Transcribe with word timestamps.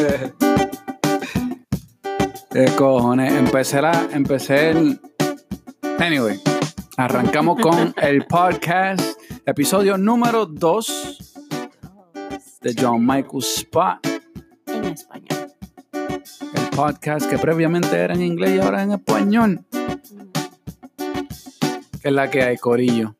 ¿Qué 2.50 2.64
cojones? 2.76 3.32
Empecé 3.34 3.82
la. 3.82 4.08
Empecé 4.12 4.70
el. 4.70 5.00
Anyway, 5.98 6.40
arrancamos 6.96 7.60
con 7.60 7.92
el 8.00 8.24
podcast, 8.26 9.18
episodio 9.44 9.98
número 9.98 10.46
2 10.46 11.34
de 12.62 12.74
John 12.78 13.04
Michael 13.04 13.42
Spot. 13.42 13.98
En 14.66 14.84
español. 14.86 15.52
El 15.92 16.70
podcast 16.74 17.28
que 17.28 17.36
previamente 17.36 17.96
era 17.96 18.14
en 18.14 18.22
inglés 18.22 18.56
y 18.56 18.60
ahora 18.60 18.82
en 18.82 18.92
español. 18.92 19.66
Que 22.00 22.08
es 22.08 22.12
la 22.12 22.30
que 22.30 22.42
hay, 22.42 22.56
Corillo. 22.56 23.14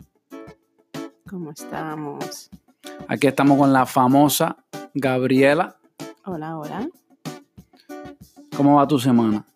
¿Cómo 1.28 1.50
estamos? 1.50 2.48
Aquí 3.06 3.26
estamos 3.26 3.58
con 3.58 3.70
la 3.72 3.84
famosa 3.84 4.56
Gabriela. 4.94 5.79
Hola, 6.24 6.58
hola. 6.58 6.88
¿Cómo 8.56 8.76
va 8.76 8.86
tu 8.86 8.98
semana? 8.98 9.46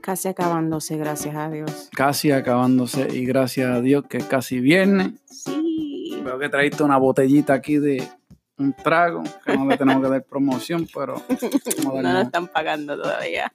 Casi 0.00 0.28
acabándose, 0.28 0.96
gracias 0.96 1.34
a 1.34 1.48
Dios. 1.48 1.88
Casi 1.92 2.30
acabándose 2.30 3.08
y 3.12 3.24
gracias 3.24 3.70
a 3.70 3.80
Dios 3.80 4.04
que 4.08 4.18
es 4.18 4.24
casi 4.24 4.60
viernes. 4.60 5.14
Sí. 5.26 6.20
Veo 6.24 6.38
que 6.38 6.48
traíste 6.48 6.82
una 6.82 6.98
botellita 6.98 7.54
aquí 7.54 7.78
de 7.78 8.06
un 8.58 8.72
trago, 8.74 9.22
que 9.44 9.56
no 9.56 9.66
le 9.66 9.76
tenemos 9.76 10.02
que 10.02 10.10
dar 10.10 10.22
promoción, 10.24 10.86
pero 10.94 11.22
No 11.84 12.02
nos 12.02 12.26
están 12.26 12.48
pagando 12.48 13.00
todavía. 13.00 13.52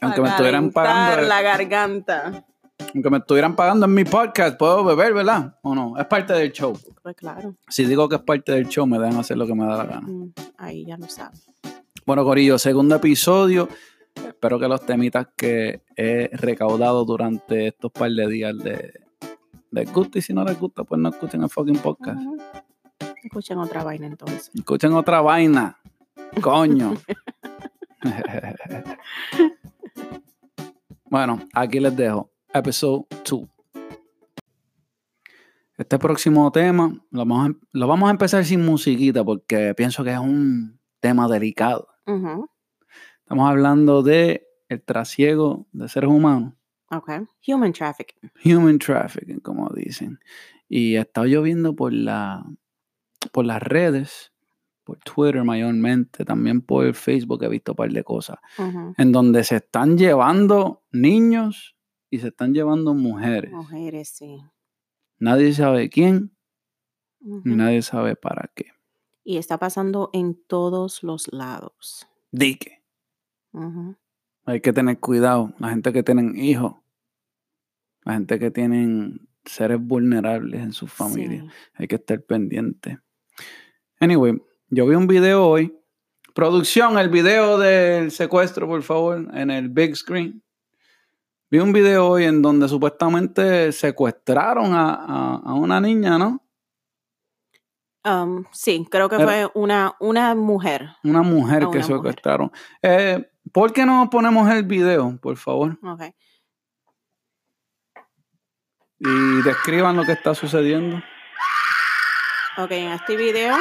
aunque 0.00 0.20
me 0.20 0.28
estuvieran 0.28 0.70
pagando, 0.70 1.22
la 1.26 1.42
garganta. 1.42 2.44
Aunque 2.94 3.10
me 3.10 3.18
estuvieran 3.18 3.54
pagando 3.54 3.86
en 3.86 3.94
mi 3.94 4.04
podcast, 4.04 4.58
puedo 4.58 4.84
beber, 4.84 5.14
¿verdad? 5.14 5.56
¿O 5.62 5.74
no? 5.74 5.96
Es 5.98 6.06
parte 6.06 6.32
del 6.32 6.52
show. 6.52 6.76
Pues 7.02 7.16
claro. 7.16 7.54
Si 7.68 7.84
digo 7.84 8.08
que 8.08 8.16
es 8.16 8.22
parte 8.22 8.52
del 8.52 8.68
show, 8.68 8.86
me 8.86 8.98
dejan 8.98 9.18
hacer 9.18 9.36
lo 9.36 9.46
que 9.46 9.54
me 9.54 9.64
da 9.64 9.76
la 9.76 9.84
gana. 9.84 10.06
Mm, 10.06 10.32
Ahí 10.58 10.84
ya 10.84 10.96
lo 10.96 11.08
sabes. 11.08 11.46
Bueno, 12.06 12.24
Corillo, 12.24 12.58
segundo 12.58 12.96
episodio. 12.96 13.68
Espero 14.14 14.58
que 14.58 14.68
los 14.68 14.84
temitas 14.84 15.28
que 15.36 15.82
he 15.96 16.30
recaudado 16.32 17.04
durante 17.04 17.68
estos 17.68 17.92
par 17.92 18.10
de 18.10 18.26
días 18.26 18.58
de, 18.58 19.00
les 19.70 19.92
guste 19.92 20.18
y 20.18 20.22
si 20.22 20.34
no 20.34 20.44
les 20.44 20.58
gusta, 20.58 20.84
pues 20.84 21.00
no 21.00 21.10
escuchen 21.10 21.42
el 21.42 21.48
fucking 21.48 21.78
podcast. 21.78 22.20
Escuchen 23.22 23.58
otra 23.58 23.84
vaina 23.84 24.06
entonces. 24.06 24.50
Escuchen 24.54 24.92
otra 24.94 25.20
vaina. 25.20 25.78
Coño. 26.40 26.94
bueno, 31.04 31.38
aquí 31.52 31.80
les 31.80 31.94
dejo. 31.94 32.29
Episode 32.52 33.06
2. 33.30 33.48
Este 35.78 35.98
próximo 36.00 36.50
tema 36.50 36.92
lo 37.12 37.20
vamos, 37.20 37.44
a, 37.44 37.46
em, 37.46 37.60
lo 37.72 37.86
vamos 37.86 38.08
a 38.08 38.10
empezar 38.10 38.44
sin 38.44 38.64
musiquita 38.64 39.24
porque 39.24 39.72
pienso 39.76 40.02
que 40.02 40.10
es 40.10 40.18
un 40.18 40.80
tema 40.98 41.28
delicado. 41.28 41.88
Estamos 42.06 43.48
hablando 43.48 44.02
de 44.02 44.48
el 44.68 44.82
trasiego 44.82 45.68
de 45.70 45.88
seres 45.88 46.10
humanos. 46.10 46.54
Ok. 46.90 47.10
Human 47.46 47.72
trafficking. 47.72 48.32
Human 48.44 48.78
trafficking, 48.80 49.38
como 49.38 49.70
dicen. 49.70 50.18
Y 50.68 50.96
he 50.96 51.00
estado 51.00 51.26
lloviendo 51.26 51.76
por, 51.76 51.92
la, 51.92 52.44
por 53.30 53.44
las 53.44 53.62
redes, 53.62 54.32
por 54.82 54.98
Twitter 54.98 55.44
mayormente, 55.44 56.24
también 56.24 56.62
por 56.62 56.92
Facebook 56.94 57.44
he 57.44 57.48
visto 57.48 57.72
un 57.72 57.76
par 57.76 57.92
de 57.92 58.02
cosas, 58.02 58.38
en 58.96 59.12
donde 59.12 59.44
se 59.44 59.56
están 59.56 59.96
llevando 59.96 60.82
niños 60.90 61.76
y 62.10 62.18
se 62.18 62.28
están 62.28 62.52
llevando 62.52 62.92
mujeres. 62.92 63.52
Mujeres, 63.52 64.08
sí. 64.08 64.42
Nadie 65.18 65.52
sabe 65.52 65.88
quién, 65.88 66.36
ni 67.20 67.54
nadie 67.54 67.82
sabe 67.82 68.16
para 68.16 68.50
qué. 68.54 68.72
Y 69.22 69.36
está 69.36 69.58
pasando 69.58 70.10
en 70.12 70.42
todos 70.46 71.02
los 71.02 71.32
lados. 71.32 72.06
Dique. 72.32 72.82
Hay 74.44 74.60
que 74.60 74.72
tener 74.72 74.98
cuidado. 74.98 75.54
La 75.58 75.70
gente 75.70 75.92
que 75.92 76.02
tienen 76.02 76.36
hijos, 76.36 76.76
la 78.02 78.14
gente 78.14 78.38
que 78.38 78.50
tienen 78.50 79.28
seres 79.44 79.78
vulnerables 79.80 80.60
en 80.60 80.72
sus 80.72 80.92
familias. 80.92 81.44
Sí. 81.44 81.50
Hay 81.74 81.88
que 81.88 81.96
estar 81.96 82.22
pendiente. 82.22 82.98
Anyway, 84.00 84.40
yo 84.68 84.86
vi 84.86 84.94
un 84.94 85.06
video 85.06 85.46
hoy. 85.46 85.76
Producción, 86.34 86.98
el 86.98 87.10
video 87.10 87.58
del 87.58 88.10
secuestro, 88.10 88.66
por 88.66 88.82
favor, 88.82 89.28
en 89.34 89.50
el 89.50 89.68
big 89.68 89.94
screen. 89.96 90.42
Vi 91.50 91.58
un 91.58 91.72
video 91.72 92.06
hoy 92.08 92.24
en 92.24 92.42
donde 92.42 92.68
supuestamente 92.68 93.72
secuestraron 93.72 94.72
a, 94.72 94.94
a- 94.94 95.40
a 95.44 95.54
una 95.54 95.80
niña, 95.80 96.16
¿no? 96.18 96.44
Um, 98.04 98.44
sí, 98.52 98.86
creo 98.90 99.08
que 99.08 99.16
Era- 99.16 99.24
fue 99.24 99.50
una, 99.54 99.94
una 100.00 100.34
mujer. 100.34 100.90
Una 101.02 101.22
mujer 101.22 101.56
A 101.56 101.70
que 101.70 101.78
una 101.78 101.80
mujer. 101.80 101.96
secuestraron. 101.96 102.52
Eh, 102.82 103.30
¿Por 103.52 103.72
qué 103.72 103.84
no 103.84 104.08
ponemos 104.10 104.48
el 104.50 104.62
video, 104.62 105.18
por 105.20 105.36
favor? 105.36 105.76
Ok. 105.82 106.02
Y 109.00 109.42
describan 109.42 109.96
lo 109.96 110.04
que 110.04 110.12
está 110.12 110.34
sucediendo. 110.34 110.98
Ok, 112.58 112.70
en 112.72 112.92
este 112.92 113.16
video 113.16 113.56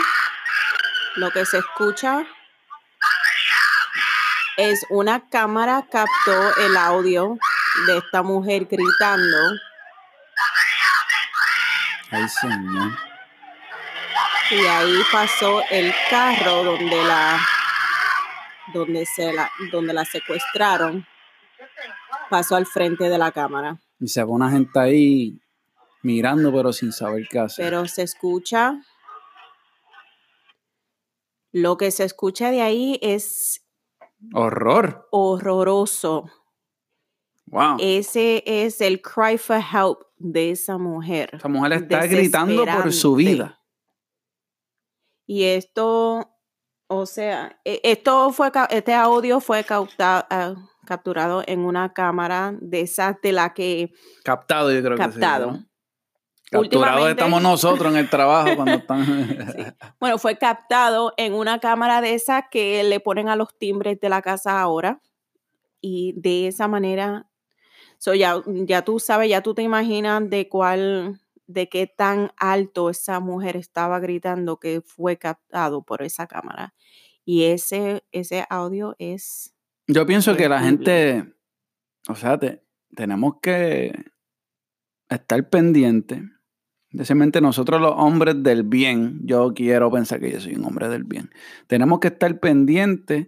lo 1.15 1.31
que 1.31 1.45
se 1.45 1.57
escucha 1.57 2.25
es 4.57 4.85
una 4.89 5.27
cámara 5.29 5.87
captó 5.89 6.55
el 6.65 6.75
audio 6.77 7.37
de 7.87 7.97
esta 7.97 8.21
mujer 8.23 8.65
gritando 8.65 9.37
Ay, 12.11 12.27
señor. 12.27 12.91
y 14.51 14.65
ahí 14.65 15.01
pasó 15.11 15.61
el 15.69 15.93
carro 16.09 16.63
donde 16.63 17.03
la 17.03 17.39
donde 18.73 19.05
se 19.05 19.31
la 19.33 19.49
donde 19.71 19.93
la 19.93 20.05
secuestraron 20.05 21.05
pasó 22.29 22.55
al 22.55 22.65
frente 22.65 23.09
de 23.09 23.17
la 23.17 23.31
cámara 23.31 23.79
Y 23.99 24.07
se 24.07 24.23
ve 24.23 24.29
una 24.29 24.49
gente 24.51 24.79
ahí 24.79 25.39
mirando, 26.01 26.51
pero 26.53 26.71
sin 26.73 26.91
saber 26.91 27.27
qué 27.29 27.39
hacer. 27.39 27.65
pero 27.65 27.87
se 27.87 28.03
escucha 28.03 28.75
lo 31.51 31.77
que 31.77 31.91
se 31.91 32.03
escucha 32.05 32.51
de 32.51 32.61
ahí 32.61 32.99
es 33.01 33.63
Horror. 34.33 35.07
horroroso 35.11 36.29
Wow. 37.51 37.77
Ese 37.79 38.43
es 38.45 38.79
el 38.81 39.01
cry 39.01 39.37
for 39.37 39.57
help 39.57 39.99
de 40.17 40.51
esa 40.51 40.77
mujer. 40.77 41.29
Esa 41.33 41.47
mujer 41.47 41.73
está 41.73 42.05
gritando 42.05 42.65
por 42.65 42.91
su 42.93 43.15
vida. 43.15 43.59
Y 45.25 45.43
esto, 45.43 46.29
o 46.87 47.05
sea, 47.05 47.59
e- 47.63 47.81
esto 47.83 48.31
fue, 48.31 48.51
este 48.69 48.93
audio 48.93 49.39
fue 49.39 49.63
cauta- 49.63 50.25
ah, 50.29 50.55
capturado 50.85 51.43
en 51.45 51.59
una 51.61 51.93
cámara 51.93 52.55
de 52.61 52.81
esas 52.81 53.15
de 53.21 53.31
la 53.31 53.53
que 53.53 53.91
Captado, 54.23 54.71
yo 54.71 54.79
creo 54.81 54.95
que 54.97 55.03
captado. 55.03 55.51
sí. 55.53 55.57
¿no? 55.59 55.69
Capturados 56.51 57.09
estamos 57.09 57.43
nosotros 57.43 57.91
en 57.93 57.99
el 57.99 58.09
trabajo 58.09 58.55
cuando 58.55 58.73
están. 58.73 59.05
Sí. 59.55 59.63
Bueno, 59.99 60.17
fue 60.17 60.37
captado 60.39 61.13
en 61.17 61.33
una 61.35 61.59
cámara 61.59 62.01
de 62.01 62.15
esas 62.15 62.45
que 62.49 62.83
le 62.83 62.99
ponen 62.99 63.29
a 63.29 63.35
los 63.35 63.55
timbres 63.57 63.99
de 63.99 64.09
la 64.09 64.23
casa 64.23 64.59
ahora. 64.59 64.99
Y 65.79 66.19
de 66.19 66.47
esa 66.47 66.67
manera, 66.67 67.28
so 67.99 68.15
ya, 68.15 68.41
ya 68.65 68.81
tú 68.83 68.97
sabes, 68.99 69.29
ya 69.29 69.41
tú 69.43 69.53
te 69.53 69.61
imaginas 69.61 70.27
de 70.27 70.49
cuál, 70.49 71.19
de 71.45 71.69
qué 71.69 71.85
tan 71.85 72.31
alto 72.37 72.89
esa 72.89 73.19
mujer 73.19 73.55
estaba 73.55 73.99
gritando 73.99 74.57
que 74.57 74.81
fue 74.81 75.17
captado 75.17 75.83
por 75.83 76.01
esa 76.01 76.25
cámara. 76.25 76.73
Y 77.23 77.43
ese, 77.43 78.03
ese 78.11 78.45
audio 78.49 78.95
es 78.97 79.53
Yo 79.85 80.07
pienso 80.07 80.35
que 80.35 80.49
la 80.49 80.61
gente, 80.61 81.35
o 82.07 82.15
sea, 82.15 82.39
te- 82.39 82.63
tenemos 82.95 83.35
que 83.41 83.93
estar 85.09 85.49
pendientes. 85.49 86.21
Especialmente 86.91 87.39
nosotros 87.41 87.79
los 87.79 87.93
hombres 87.97 88.41
del 88.41 88.63
bien, 88.63 89.19
yo 89.23 89.53
quiero 89.53 89.91
pensar 89.91 90.19
que 90.19 90.31
yo 90.31 90.39
soy 90.41 90.55
un 90.55 90.65
hombre 90.65 90.89
del 90.89 91.03
bien. 91.03 91.29
Tenemos 91.67 91.99
que 91.99 92.07
estar 92.07 92.39
pendientes 92.39 93.27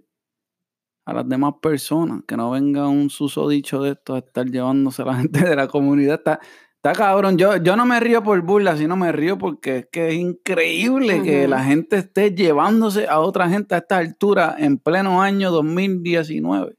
a 1.05 1.13
las 1.13 1.27
demás 1.27 1.53
personas, 1.61 2.21
que 2.27 2.37
no 2.37 2.51
venga 2.51 2.87
un 2.87 3.09
susodicho 3.09 3.81
de 3.81 3.91
esto 3.91 4.15
a 4.15 4.19
estar 4.19 4.45
llevándose 4.49 5.01
a 5.01 5.05
la 5.05 5.15
gente 5.21 5.47
de 5.47 5.55
la 5.55 5.67
comunidad. 5.67 6.15
Está, 6.15 6.39
está 6.75 6.93
cabrón, 6.93 7.37
yo, 7.37 7.57
yo 7.57 7.75
no 7.75 7.85
me 7.85 7.99
río 7.99 8.23
por 8.23 8.41
burla, 8.41 8.77
sino 8.77 8.95
me 8.95 9.11
río 9.11 9.37
porque 9.37 9.77
es 9.77 9.87
que 9.91 10.09
es 10.09 10.15
increíble 10.15 11.21
que 11.23 11.47
la 11.47 11.63
gente 11.63 11.97
esté 11.97 12.33
llevándose 12.33 13.07
a 13.07 13.19
otra 13.19 13.49
gente 13.49 13.75
a 13.75 13.79
esta 13.79 13.97
altura 13.97 14.55
en 14.57 14.77
pleno 14.77 15.21
año 15.21 15.51
2019. 15.51 16.75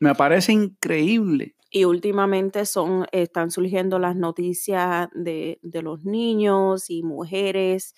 Me 0.00 0.14
parece 0.14 0.52
increíble. 0.52 1.56
Y 1.70 1.86
últimamente 1.86 2.66
son, 2.66 3.06
están 3.10 3.50
surgiendo 3.50 3.98
las 3.98 4.14
noticias 4.14 5.08
de, 5.12 5.58
de 5.62 5.82
los 5.82 6.04
niños 6.04 6.88
y 6.88 7.02
mujeres 7.02 7.94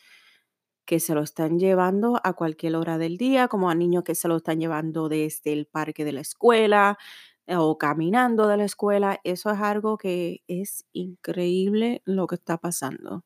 que 0.87 1.01
se 1.01 1.15
lo 1.15 1.23
están 1.23 1.59
llevando 1.59 2.21
a 2.25 2.33
cualquier 2.35 2.77
hora 2.77 2.97
del 2.97 3.19
día, 3.19 3.49
como 3.49 3.69
a 3.69 3.75
niños 3.75 4.05
que 4.05 4.15
se 4.15 4.29
lo 4.29 4.37
están 4.37 4.61
llevando 4.61 5.09
desde 5.09 5.53
el 5.53 5.67
parque 5.67 6.05
de 6.05 6.13
la 6.13 6.21
escuela 6.21 6.97
eh, 7.47 7.57
o 7.57 7.77
caminando 7.77 8.49
de 8.49 8.57
la 8.57 8.65
escuela. 8.65 9.21
Eso 9.25 9.51
es 9.51 9.61
algo 9.61 9.99
que 9.99 10.43
es 10.47 10.87
increíble 10.93 12.03
lo 12.05 12.27
que 12.27 12.37
está 12.37 12.59
pasando. 12.59 13.25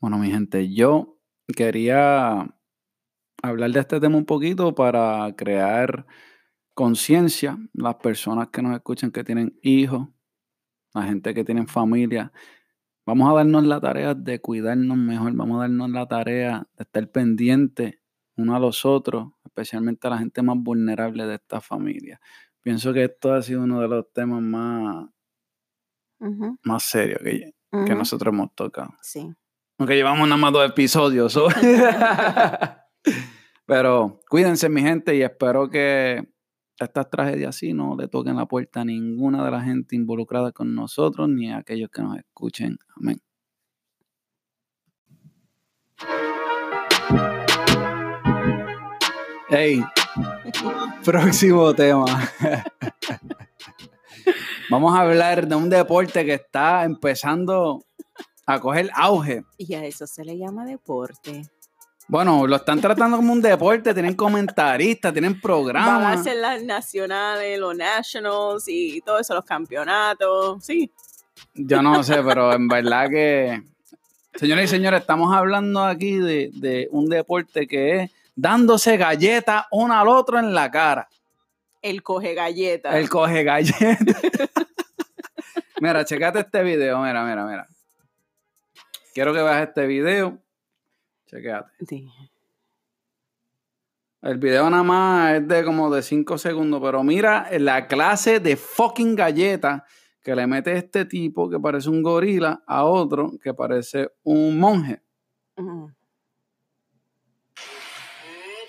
Bueno, 0.00 0.18
mi 0.18 0.30
gente, 0.30 0.72
yo 0.72 1.18
quería 1.56 2.48
hablar 3.42 3.70
de 3.70 3.80
este 3.80 4.00
tema 4.00 4.16
un 4.16 4.26
poquito 4.26 4.74
para 4.74 5.34
crear 5.36 6.06
conciencia, 6.74 7.58
las 7.74 7.96
personas 7.96 8.48
que 8.48 8.62
nos 8.62 8.74
escuchan 8.74 9.10
que 9.10 9.24
tienen 9.24 9.58
hijos, 9.62 10.08
la 10.94 11.02
gente 11.02 11.34
que 11.34 11.44
tiene 11.44 11.66
familia. 11.66 12.32
Vamos 13.12 13.30
a 13.30 13.34
darnos 13.34 13.66
la 13.66 13.78
tarea 13.78 14.14
de 14.14 14.40
cuidarnos 14.40 14.96
mejor, 14.96 15.34
vamos 15.34 15.58
a 15.58 15.68
darnos 15.68 15.90
la 15.90 16.08
tarea 16.08 16.66
de 16.78 16.84
estar 16.84 17.06
pendientes 17.10 17.98
uno 18.38 18.56
a 18.56 18.58
los 18.58 18.86
otros, 18.86 19.34
especialmente 19.44 20.06
a 20.06 20.10
la 20.12 20.16
gente 20.16 20.40
más 20.40 20.56
vulnerable 20.56 21.26
de 21.26 21.34
esta 21.34 21.60
familia. 21.60 22.22
Pienso 22.62 22.90
que 22.94 23.04
esto 23.04 23.34
ha 23.34 23.42
sido 23.42 23.64
uno 23.64 23.82
de 23.82 23.88
los 23.88 24.10
temas 24.14 24.40
más, 24.40 25.10
más 26.62 26.82
serios 26.84 27.20
que, 27.22 27.52
que 27.84 27.94
nosotros 27.94 28.32
hemos 28.32 28.54
tocado. 28.54 28.94
Sí. 29.02 29.30
Aunque 29.76 29.94
llevamos 29.94 30.26
nada 30.26 30.40
más 30.40 30.52
dos 30.54 30.70
episodios. 30.70 31.38
Pero 33.66 34.20
cuídense, 34.26 34.70
mi 34.70 34.80
gente, 34.80 35.14
y 35.14 35.22
espero 35.22 35.68
que 35.68 36.31
estas 36.84 37.10
tragedias 37.10 37.50
así 37.50 37.72
no 37.72 37.96
le 37.96 38.08
toquen 38.08 38.36
la 38.36 38.46
puerta 38.46 38.80
a 38.80 38.84
ninguna 38.84 39.44
de 39.44 39.50
la 39.50 39.62
gente 39.62 39.96
involucrada 39.96 40.52
con 40.52 40.74
nosotros 40.74 41.28
ni 41.28 41.50
a 41.50 41.58
aquellos 41.58 41.90
que 41.90 42.02
nos 42.02 42.16
escuchen. 42.18 42.78
Amén. 42.96 43.20
Hey, 49.48 49.84
próximo 51.04 51.74
tema. 51.74 52.06
Vamos 54.70 54.94
a 54.94 55.00
hablar 55.00 55.46
de 55.46 55.54
un 55.54 55.68
deporte 55.68 56.24
que 56.24 56.34
está 56.34 56.84
empezando 56.84 57.84
a 58.46 58.60
coger 58.60 58.90
auge. 58.94 59.42
Y 59.58 59.74
a 59.74 59.84
eso 59.84 60.06
se 60.06 60.24
le 60.24 60.38
llama 60.38 60.64
deporte. 60.64 61.42
Bueno, 62.08 62.46
lo 62.46 62.56
están 62.56 62.80
tratando 62.80 63.16
como 63.16 63.32
un 63.32 63.40
deporte, 63.40 63.94
tienen 63.94 64.14
comentaristas, 64.14 65.12
tienen 65.12 65.40
programas. 65.40 66.02
Van 66.02 66.18
a 66.18 66.20
hacer 66.20 66.36
las 66.36 66.62
nacionales, 66.62 67.58
los 67.58 67.76
nationals 67.76 68.64
y 68.66 69.00
todo 69.00 69.18
eso, 69.18 69.34
los 69.34 69.44
campeonatos, 69.44 70.64
sí. 70.64 70.90
Yo 71.54 71.82
no 71.82 72.02
sé, 72.02 72.22
pero 72.22 72.52
en 72.52 72.68
verdad 72.68 73.08
que, 73.08 73.62
señores 74.34 74.64
y 74.64 74.68
señores, 74.68 75.00
estamos 75.00 75.34
hablando 75.34 75.84
aquí 75.84 76.16
de, 76.16 76.50
de 76.54 76.88
un 76.90 77.08
deporte 77.08 77.66
que 77.66 78.02
es 78.02 78.10
dándose 78.34 78.96
galletas 78.96 79.66
uno 79.70 79.94
al 79.94 80.08
otro 80.08 80.38
en 80.38 80.54
la 80.54 80.70
cara. 80.70 81.08
El 81.80 82.02
coge 82.02 82.34
galleta. 82.34 82.96
El 82.98 83.08
coge 83.08 83.42
galleta. 83.42 84.18
mira, 85.80 86.04
checate 86.04 86.40
este 86.40 86.62
video, 86.62 87.00
mira, 87.00 87.24
mira, 87.24 87.44
mira. 87.44 87.68
Quiero 89.14 89.34
que 89.34 89.42
veas 89.42 89.68
este 89.68 89.86
video. 89.86 90.38
Chequéate. 91.32 91.70
Sí. 91.88 92.06
El 94.20 94.38
video 94.38 94.68
nada 94.68 94.82
más 94.82 95.34
es 95.34 95.48
de 95.48 95.64
como 95.64 95.92
de 95.92 96.02
5 96.02 96.36
segundos, 96.36 96.80
pero 96.82 97.02
mira 97.02 97.48
la 97.58 97.88
clase 97.88 98.38
de 98.38 98.56
fucking 98.56 99.16
galleta 99.16 99.84
que 100.22 100.36
le 100.36 100.46
mete 100.46 100.76
este 100.76 101.06
tipo 101.06 101.48
que 101.48 101.58
parece 101.58 101.88
un 101.88 102.02
gorila 102.02 102.62
a 102.66 102.84
otro 102.84 103.32
que 103.42 103.54
parece 103.54 104.12
un 104.22 104.58
monje. 104.58 105.02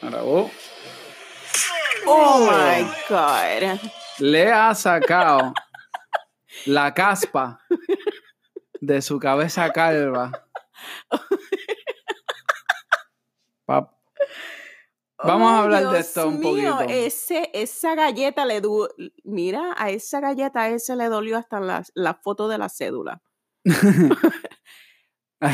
Ahora, 0.02 0.24
oh. 0.24 0.50
oh 2.08 2.50
my 2.50 2.84
God. 3.10 3.80
Le 4.20 4.52
ha 4.52 4.74
sacado 4.74 5.54
la 6.66 6.94
caspa 6.94 7.60
de 8.80 9.02
su 9.02 9.20
cabeza 9.20 9.70
calva. 9.72 10.32
Vamos 15.24 15.52
a 15.52 15.60
hablar 15.60 15.90
de 15.90 16.00
esto 16.00 16.28
un 16.28 16.42
poquito. 16.42 16.82
Ese, 16.82 17.50
esa 17.54 17.96
galleta 17.96 18.46
le 18.46 18.60
du 18.62 18.88
mira, 19.24 19.74
a 19.78 19.90
esa 19.90 20.20
galleta 20.20 20.70
ese 20.70 20.96
le 20.96 21.06
dolió 21.06 21.38
hasta 21.38 21.60
la, 21.60 21.84
la 21.94 22.14
foto 22.16 22.48
de 22.48 22.58
la 22.58 22.70
cédula. 22.70 23.22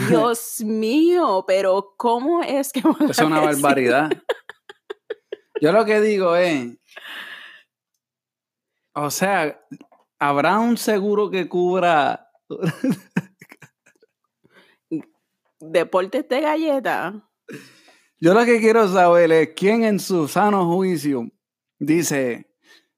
Dios 0.10 0.62
mío, 0.62 1.44
pero 1.48 1.94
¿cómo 1.98 2.42
es 2.42 2.72
que 2.72 2.82
Es 3.10 3.20
una 3.20 3.40
barbaridad. 3.40 4.10
Yo 5.62 5.72
lo 5.72 5.86
que 5.86 6.00
digo 6.00 6.36
es, 6.36 6.78
o 8.94 9.12
sea, 9.12 9.62
¿habrá 10.20 10.60
un 10.60 10.78
seguro 10.78 11.30
que 11.30 11.50
cubra 11.50 12.32
deportes 15.60 16.28
de 16.30 16.42
galleta? 16.42 17.30
Yo 18.22 18.34
lo 18.34 18.44
que 18.46 18.60
quiero 18.60 18.88
saber 18.88 19.32
es 19.32 19.50
quién 19.56 19.84
en 19.84 20.00
su 20.00 20.28
sano 20.28 20.74
juicio 20.74 21.30
dice, 21.80 22.50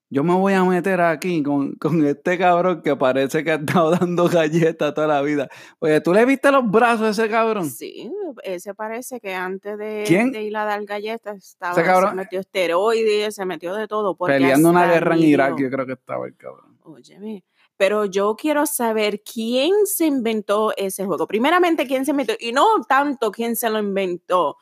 yo 0.10 0.24
me 0.24 0.34
voy 0.34 0.54
a 0.54 0.64
meter 0.64 1.00
aquí 1.00 1.44
con, 1.44 1.78
este 2.06 2.40
cabrón 2.40 2.82
que 2.82 2.96
parece 2.96 3.44
que 3.44 3.52
ha 3.52 3.56
estado 3.56 3.92
dando 4.00 4.28
galletas 4.28 4.94
toda 4.94 5.08
la 5.08 5.22
vida. 5.22 5.48
Oye, 5.80 6.02
¿tú 6.02 6.12
le 6.12 6.26
viste 6.26 6.52
los 6.52 6.70
brazos 6.70 7.02
a 7.04 7.10
ese 7.12 7.30
cabrón? 7.30 7.70
Sí, 7.70 8.12
ese 8.44 8.74
parece 8.74 9.20
que 9.20 9.34
antes 9.36 9.78
de, 9.78 10.04
ir 10.42 10.58
a 10.58 10.66
dar 10.66 10.84
galletas 10.86 11.38
estaba, 11.38 11.76
se 11.76 12.16
metió 12.16 12.40
esteroides, 12.40 13.36
se 13.36 13.46
metió 13.46 13.76
de 13.76 13.88
todo. 13.88 14.18
Peleando 14.18 14.70
una 14.70 14.92
guerra 14.92 15.16
en 15.16 15.22
Irak, 15.22 15.60
yo 15.60 15.70
creo 15.70 15.86
que 15.86 15.94
estaba 15.94 16.26
el 16.26 16.36
cabrón. 16.36 16.80
Óyeme, 16.84 17.46
pero 17.78 18.06
yo 18.06 18.36
quiero 18.36 18.66
saber 18.66 19.22
quién 19.22 19.86
se 19.86 20.08
inventó 20.08 20.74
ese 20.76 21.06
juego. 21.06 21.28
Primeramente, 21.28 21.86
quién 21.86 22.06
se 22.06 22.12
inventó, 22.12 22.34
y 22.40 22.52
no 22.52 22.66
tanto 22.88 23.32
quién 23.32 23.56
se 23.56 23.70
lo 23.70 23.78
inventó. 23.78 24.58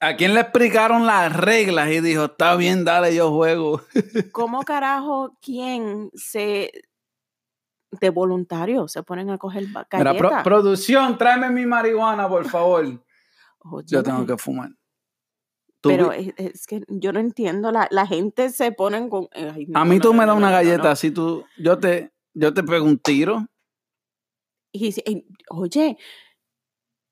¿A 0.00 0.14
quién 0.14 0.34
le 0.34 0.40
explicaron 0.40 1.06
las 1.06 1.34
reglas 1.34 1.90
y 1.90 2.00
dijo, 2.00 2.26
está 2.26 2.54
bien, 2.54 2.84
dale, 2.84 3.14
yo 3.14 3.32
juego? 3.32 3.82
¿Cómo 4.32 4.62
carajo 4.62 5.36
quién 5.42 6.10
se 6.14 6.70
de 7.90 8.10
voluntario 8.10 8.86
se 8.86 9.02
ponen 9.02 9.30
a 9.30 9.38
coger 9.38 9.66
galletas? 9.90 10.44
producción, 10.44 11.18
tráeme 11.18 11.50
mi 11.50 11.66
marihuana, 11.66 12.28
por 12.28 12.48
favor. 12.48 13.04
yo 13.86 14.02
tengo 14.02 14.24
que 14.24 14.36
fumar. 14.36 14.70
Pero 15.80 16.12
es, 16.12 16.66
que 16.66 16.82
yo 16.88 17.12
no 17.12 17.20
entiendo, 17.20 17.72
la, 17.72 18.06
gente 18.06 18.50
se 18.50 18.72
ponen 18.72 19.08
con... 19.08 19.28
a 19.74 19.84
mí 19.84 20.00
tú 20.00 20.12
me 20.12 20.26
das 20.26 20.36
una 20.36 20.50
galleta, 20.50 20.90
así 20.90 21.10
tú, 21.10 21.44
yo 21.56 21.78
te, 21.78 22.12
yo 22.34 22.52
te 22.52 22.62
pego 22.62 22.84
un 22.84 22.98
tiro. 22.98 23.46
Y 24.72 24.92
oye, 25.50 25.96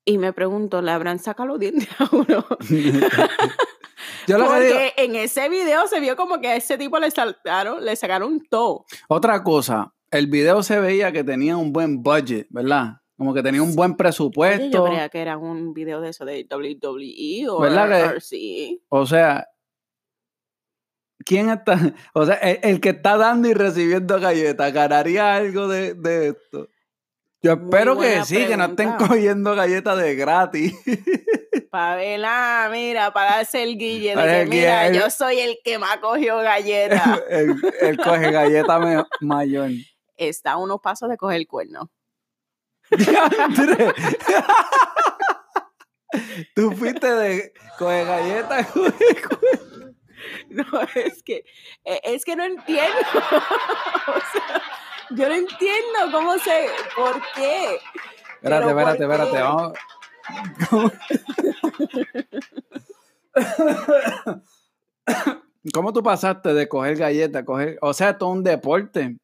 y 0.07 0.17
me 0.17 0.31
pregunto, 0.31 0.81
¿le 0.81 0.91
habrán 0.91 1.19
sacado 1.19 1.49
los 1.49 1.59
dientes 1.59 1.89
a 1.99 2.07
uno? 2.13 2.45
yo 4.27 4.37
lo 4.37 4.45
Porque 4.45 4.93
en 4.95 5.15
ese 5.15 5.49
video 5.49 5.85
se 5.87 5.99
vio 5.99 6.15
como 6.15 6.39
que 6.39 6.47
a 6.47 6.55
ese 6.55 6.77
tipo 6.77 6.97
le 6.97 7.11
saltaron, 7.11 7.83
le 7.83 7.93
sacaron 7.97 8.41
todo. 8.49 8.85
Otra 9.09 9.43
cosa, 9.43 9.93
el 10.09 10.27
video 10.27 10.63
se 10.63 10.79
veía 10.79 11.11
que 11.11 11.25
tenía 11.25 11.57
un 11.57 11.73
buen 11.73 12.01
budget, 12.03 12.47
¿verdad? 12.49 13.01
Como 13.17 13.33
que 13.33 13.43
tenía 13.43 13.61
un 13.61 13.75
buen 13.75 13.97
presupuesto. 13.97 14.69
yo 14.69 14.85
creía 14.85 15.09
que 15.09 15.19
era 15.19 15.37
un 15.37 15.73
video 15.73 15.99
de 15.99 16.09
eso 16.09 16.23
de 16.23 16.47
WWE 16.49 17.49
o 17.49 17.59
¿verdad 17.59 18.15
O 18.87 19.05
sea, 19.05 19.45
¿quién 21.25 21.49
está? 21.49 21.77
O 22.13 22.25
sea, 22.25 22.35
el, 22.35 22.79
que 22.79 22.89
está 22.89 23.17
dando 23.17 23.49
y 23.49 23.53
recibiendo 23.53 24.21
galletas, 24.21 24.71
¿ganaría 24.71 25.35
algo 25.35 25.67
de, 25.67 26.29
esto? 26.29 26.69
Yo 27.41 27.53
espero 27.53 27.97
que 27.99 28.23
sí, 28.25 28.45
que 28.47 28.57
no 28.57 28.65
estén 28.65 28.93
cogiendo 28.93 29.55
galletas 29.55 29.95
de 29.97 30.15
gratis. 30.15 30.73
Pavela, 31.69 32.67
mira, 32.71 33.13
para 33.13 33.35
darse 33.37 33.61
el 33.61 33.77
guille 33.77 34.15
de 34.15 34.23
que, 34.23 34.45
mira, 34.49 34.91
yo 34.91 35.11
soy 35.11 35.39
el 35.39 35.59
que 35.63 35.77
más 35.77 35.97
cogió 35.97 36.37
galletas. 36.37 37.21
él, 37.29 37.55
coge 38.03 38.31
galleta 38.31 38.79
mayor. 39.21 39.69
Está 40.15 40.53
a 40.53 40.57
unos 40.57 40.81
pasos 40.81 41.09
de 41.09 41.17
coger 41.17 41.37
el 41.37 41.47
cuerno. 41.47 41.91
Tú 46.55 46.71
fuiste 46.71 47.13
de 47.13 47.53
coger 47.77 48.07
galletas. 48.07 48.67
No, 50.49 50.65
es 50.95 51.21
que, 51.21 51.43
e, 51.83 52.01
es 52.03 52.25
que 52.25 52.35
no 52.35 52.45
entiendo. 52.45 52.97
Yo 55.11 55.27
no 55.29 55.35
entiendo 55.35 56.11
cómo 56.11 56.37
se, 56.37 56.67
por 56.95 57.21
qué. 57.35 57.79
Espérate, 58.35 58.69
espérate, 58.69 59.03
espérate, 59.03 59.41
vamos. 59.41 59.73
¿Cómo 65.73 65.91
tú 65.93 66.01
pasaste 66.03 66.53
de 66.53 66.67
coger 66.67 66.97
galletas, 66.97 67.43
coger, 67.43 67.77
o 67.81 67.93
sea, 67.93 68.17
todo 68.17 68.29
un 68.29 68.43
deporte? 68.43 69.17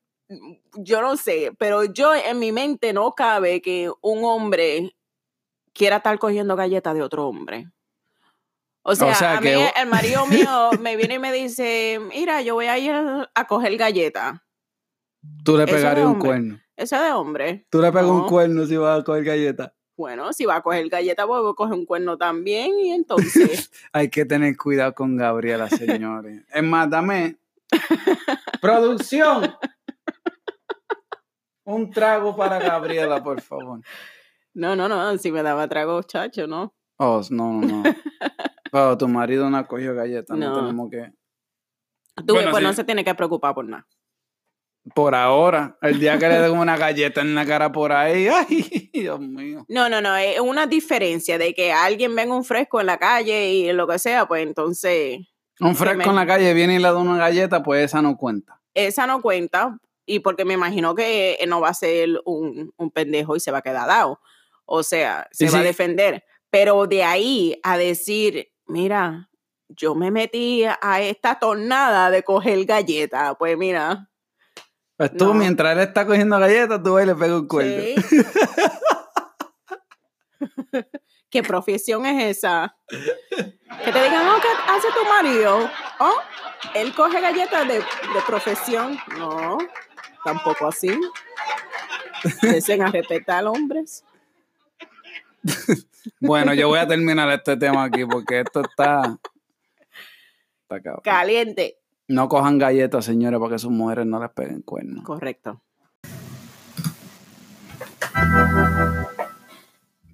yo 0.75 1.01
no 1.01 1.17
sé, 1.17 1.51
pero 1.57 1.83
yo 1.85 2.13
en 2.15 2.39
mi 2.39 2.51
mente 2.51 2.93
no 2.93 3.11
cabe 3.11 3.61
que 3.61 3.91
un 4.01 4.23
hombre 4.23 4.95
quiera 5.73 5.97
estar 5.97 6.17
cogiendo 6.19 6.55
galletas 6.55 6.93
de 6.95 7.01
otro 7.01 7.27
hombre. 7.27 7.67
O 8.83 8.95
sea, 8.95 9.37
a 9.37 9.41
mí 9.41 9.49
el 9.49 9.87
marido 9.87 10.25
mío 10.25 10.71
me 10.79 10.95
viene 10.95 11.15
y 11.15 11.19
me 11.19 11.31
dice, 11.31 11.99
mira, 12.09 12.41
yo 12.41 12.55
voy 12.55 12.65
a 12.65 12.77
ir 12.77 12.93
a 13.33 13.47
coger 13.47 13.77
galletas. 13.77 14.39
Tú 15.43 15.57
le 15.57 15.65
pegarías 15.65 16.07
un 16.07 16.19
cuerno. 16.19 16.59
Ese 16.75 16.95
de 16.97 17.11
hombre. 17.11 17.67
Tú 17.69 17.81
le 17.81 17.91
pegas 17.91 18.09
un 18.09 18.27
cuerno 18.27 18.65
si 18.65 18.75
vas 18.77 18.99
a 18.99 19.03
coger 19.03 19.23
galletas. 19.23 19.71
Bueno, 19.95 20.33
si 20.33 20.45
va 20.45 20.55
a 20.55 20.61
coger 20.61 20.89
galleta, 20.89 21.27
pues 21.27 21.41
coge 21.55 21.73
un 21.73 21.85
cuerno 21.85 22.17
también 22.17 22.71
y 22.79 22.91
entonces... 22.91 23.71
Hay 23.93 24.09
que 24.09 24.25
tener 24.25 24.57
cuidado 24.57 24.93
con 24.93 25.15
Gabriela, 25.17 25.69
señores. 25.69 26.43
Es 26.53 26.63
más, 26.63 26.89
dame... 26.89 27.37
Producción. 28.59 29.53
Un 31.63 31.91
trago 31.91 32.35
para 32.35 32.59
Gabriela, 32.59 33.23
por 33.23 33.41
favor. 33.41 33.81
No, 34.53 34.75
no, 34.75 34.87
no, 34.87 35.17
si 35.17 35.31
me 35.31 35.43
daba 35.43 35.67
trago, 35.67 36.01
chacho, 36.03 36.47
¿no? 36.47 36.73
Oh, 36.97 37.21
no, 37.29 37.61
no, 37.61 37.83
no. 37.83 37.83
Pero 38.71 38.97
tu 38.97 39.07
marido 39.07 39.49
no 39.49 39.57
ha 39.57 39.67
cogido 39.67 39.93
galletas, 39.95 40.37
no, 40.37 40.49
No. 40.49 40.59
tenemos 40.59 40.89
que... 40.89 41.11
Tú, 42.25 42.33
Bueno, 42.33 42.51
pues 42.51 42.63
no 42.63 42.73
se 42.73 42.83
tiene 42.83 43.03
que 43.03 43.15
preocupar 43.15 43.53
por 43.55 43.65
nada. 43.67 43.87
Por 44.93 45.15
ahora, 45.15 45.77
el 45.81 45.97
día 45.99 46.17
que 46.19 46.27
le 46.27 46.39
den 46.39 46.51
una 46.57 46.75
galleta 46.77 47.21
en 47.21 47.35
la 47.35 47.45
cara 47.45 47.71
por 47.71 47.93
ahí, 47.93 48.27
ay, 48.49 48.89
Dios 48.93 49.19
mío. 49.19 49.65
No, 49.69 49.87
no, 49.87 50.01
no, 50.01 50.15
es 50.17 50.39
una 50.41 50.67
diferencia 50.67 51.37
de 51.37 51.53
que 51.53 51.71
alguien 51.71 52.13
venga 52.15 52.35
un 52.35 52.43
fresco 52.43 52.81
en 52.81 52.87
la 52.87 52.97
calle 52.97 53.49
y 53.53 53.71
lo 53.71 53.87
que 53.87 53.97
sea, 53.97 54.25
pues 54.27 54.43
entonces 54.43 55.19
Un 55.59 55.75
fresco 55.75 56.09
en 56.09 56.15
la 56.17 56.25
calle 56.27 56.53
viene 56.53 56.75
y 56.75 56.79
le 56.79 56.83
da 56.83 56.97
una 56.97 57.17
galleta, 57.17 57.63
pues 57.63 57.85
esa 57.85 58.01
no 58.01 58.17
cuenta. 58.17 58.59
esa 58.73 59.07
no 59.07 59.21
cuenta 59.21 59.77
y 60.05 60.19
porque 60.19 60.43
me 60.43 60.55
imagino 60.55 60.95
que 60.95 61.37
no 61.47 61.61
va 61.61 61.69
a 61.69 61.73
ser 61.73 62.09
un, 62.25 62.73
un 62.75 62.91
pendejo 62.91 63.37
y 63.37 63.39
se 63.39 63.51
va 63.51 63.59
a 63.59 63.61
quedar 63.61 63.87
dado. 63.87 64.19
O 64.65 64.83
sea, 64.83 65.27
se 65.31 65.47
Sí, 65.47 65.53
va 65.53 65.59
a 65.59 65.63
defender. 65.63 66.25
Pero 66.49 66.85
de 66.87 67.03
ahí 67.03 67.57
a 67.63 67.77
decir, 67.77 68.49
mira, 68.67 69.29
yo 69.69 69.95
me 69.95 70.11
metí 70.11 70.65
a 70.65 71.01
esta 71.01 71.39
tornada 71.39 72.09
de 72.11 72.23
coger 72.23 72.65
galleta, 72.65 73.35
pues 73.35 73.57
mira. 73.57 74.09
Pues 74.97 75.15
tú, 75.17 75.25
No. 75.27 75.33
mientras 75.33 75.73
él 75.73 75.79
está 75.79 76.05
cogiendo 76.05 76.37
galletas, 76.39 76.81
tú 76.83 76.93
vas 76.93 77.03
y 77.03 77.07
le 77.07 77.15
pegas 77.15 77.39
un 77.39 77.47
cuerno. 77.47 78.01
sí. 78.07 78.17
¿Qué 81.29 81.41
profesión 81.41 82.05
es 82.05 82.37
esa? 82.37 82.75
Que 82.87 83.91
te 83.91 84.03
digan, 84.03 84.27
oh, 84.27 84.39
¿qué 84.39 84.47
hace 84.71 84.87
tu 84.89 85.03
marido? 85.09 85.67
Oh, 85.99 86.15
él 86.75 86.93
coge 86.93 87.19
galletas 87.21 87.67
de, 87.67 87.75
de 87.79 88.21
profesión. 88.27 88.99
No, 89.17 89.57
tampoco 90.23 90.67
así. 90.67 90.91
Dicen 92.43 92.83
a 92.83 92.91
respetar 92.91 93.45
hombres. 93.45 94.03
Bueno, 96.19 96.53
yo 96.53 96.67
voy 96.67 96.79
a 96.79 96.87
terminar 96.87 97.29
este 97.29 97.55
tema 97.55 97.85
aquí 97.85 98.05
porque 98.05 98.41
esto 98.41 98.59
está. 98.61 99.17
Está. 100.69 101.01
Caliente. 101.01 101.77
No 102.07 102.27
cojan 102.27 102.57
galletas, 102.57 103.05
señores, 103.05 103.39
para 103.39 103.51
que 103.51 103.59
sus 103.59 103.71
mujeres 103.71 104.05
no 104.05 104.19
les 104.19 104.29
peguen 104.31 104.61
cuernos. 104.61 105.03
Correcto. 105.05 105.61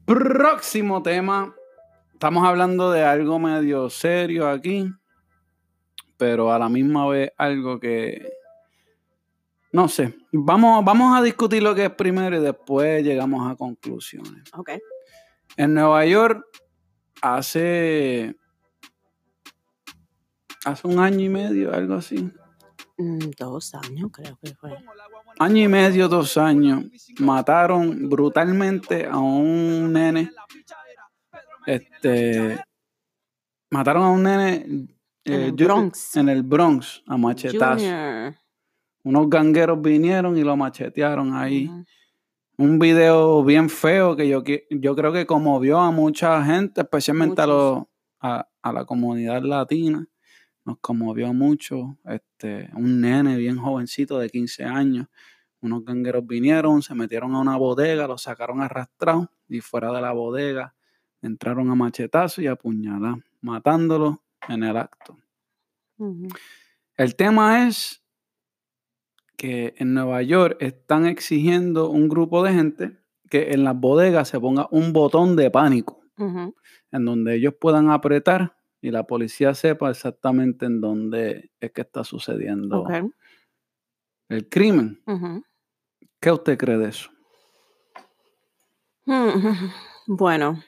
Próximo 0.05 1.01
tema. 1.01 1.55
Estamos 2.13 2.46
hablando 2.46 2.91
de 2.91 3.03
algo 3.03 3.39
medio 3.39 3.89
serio 3.89 4.50
aquí, 4.50 4.91
pero 6.17 6.51
a 6.51 6.60
la 6.60 6.69
misma 6.69 7.08
vez 7.08 7.31
algo 7.38 7.79
que. 7.79 8.29
No 9.72 9.88
sé. 9.88 10.15
Vamos, 10.31 10.84
vamos 10.84 11.17
a 11.17 11.24
discutir 11.24 11.63
lo 11.63 11.74
que 11.75 11.86
es 11.86 11.91
primero 11.91 12.36
y 12.38 12.41
después 12.41 13.03
llegamos 13.03 13.50
a 13.50 13.55
conclusiones. 13.55 14.43
Ok. 14.53 14.72
En 15.58 15.74
Nueva 15.74 16.05
York, 16.05 16.43
hace. 17.22 18.36
Hace 20.65 20.87
un 20.87 20.99
año 20.99 21.19
y 21.21 21.29
medio, 21.29 21.73
algo 21.73 21.95
así. 21.95 22.29
Mm, 22.97 23.29
dos 23.37 23.73
años 23.75 24.09
creo 24.11 24.37
que 24.41 24.53
fue. 24.55 24.75
Año 25.39 25.63
y 25.63 25.67
medio, 25.67 26.07
dos 26.09 26.37
años, 26.37 26.83
mataron 27.19 28.09
brutalmente 28.09 29.05
a 29.05 29.17
un 29.17 29.93
nene. 29.93 30.31
Este. 31.65 32.61
Mataron 33.71 34.03
a 34.03 34.09
un 34.09 34.23
nene. 34.23 34.53
En 34.55 34.89
eh, 35.25 35.45
el 35.47 35.55
yo- 35.55 35.65
Bronx. 35.67 36.15
En 36.17 36.29
el 36.29 36.43
Bronx, 36.43 37.03
a 37.07 37.17
machetazo. 37.17 37.75
Junior. 37.83 38.35
Unos 39.03 39.29
gangueros 39.29 39.81
vinieron 39.81 40.37
y 40.37 40.43
lo 40.43 40.57
machetearon 40.57 41.33
ahí. 41.33 41.69
Un 42.57 42.77
video 42.77 43.41
bien 43.43 43.69
feo 43.69 44.15
que 44.17 44.27
yo, 44.27 44.43
yo 44.69 44.95
creo 44.95 45.13
que 45.13 45.25
conmovió 45.25 45.79
a 45.79 45.91
mucha 45.91 46.43
gente, 46.43 46.81
especialmente 46.81 47.41
a, 47.41 47.47
los, 47.47 47.83
a, 48.19 48.45
a 48.61 48.73
la 48.73 48.83
comunidad 48.85 49.41
latina. 49.43 50.05
Nos 50.69 50.77
conmovió 50.81 51.33
mucho. 51.33 51.97
Este, 52.05 52.69
un 52.75 53.01
nene 53.01 53.38
bien 53.38 53.57
jovencito 53.57 54.19
de 54.19 54.29
15 54.29 54.65
años. 54.65 55.07
Unos 55.61 55.83
gangueros 55.83 56.27
vinieron, 56.27 56.83
se 56.83 56.93
metieron 56.93 57.33
a 57.33 57.39
una 57.39 57.57
bodega, 57.57 58.05
lo 58.05 58.19
sacaron 58.19 58.61
arrastrado 58.61 59.31
y 59.47 59.61
fuera 59.61 59.91
de 59.91 59.99
la 59.99 60.11
bodega 60.11 60.75
entraron 61.23 61.71
a 61.71 61.75
machetazo 61.75 62.43
y 62.43 62.47
a 62.47 62.55
puñalar, 62.55 63.15
matándolo 63.41 64.23
en 64.47 64.63
el 64.63 64.77
acto. 64.77 65.17
El 66.95 67.15
tema 67.15 67.67
es 67.67 68.05
que 69.38 69.73
en 69.77 69.95
Nueva 69.95 70.21
York 70.21 70.57
están 70.59 71.07
exigiendo 71.07 71.89
un 71.89 72.09
grupo 72.09 72.43
de 72.43 72.53
gente 72.53 72.99
que 73.27 73.53
en 73.53 73.63
las 73.63 73.75
bodegas 73.75 74.27
se 74.27 74.39
ponga 74.39 74.67
un 74.69 74.93
botón 74.93 75.35
de 75.35 75.49
pánico, 75.49 75.99
en 76.17 77.05
donde 77.05 77.38
ellos 77.38 77.55
puedan 77.59 77.89
apretar 77.89 78.58
y 78.81 78.91
la 78.91 79.05
policía 79.05 79.53
sepa 79.53 79.89
exactamente 79.89 80.65
en 80.65 80.81
dónde 80.81 81.51
es 81.59 81.71
que 81.71 81.81
está 81.81 82.03
sucediendo 82.03 82.86
el 84.29 84.48
crimen. 84.48 85.01
¿Qué 86.19 86.31
usted 86.31 86.57
cree 86.57 86.77
de 86.77 86.89
eso? 86.89 87.09
Bueno, 90.12 90.59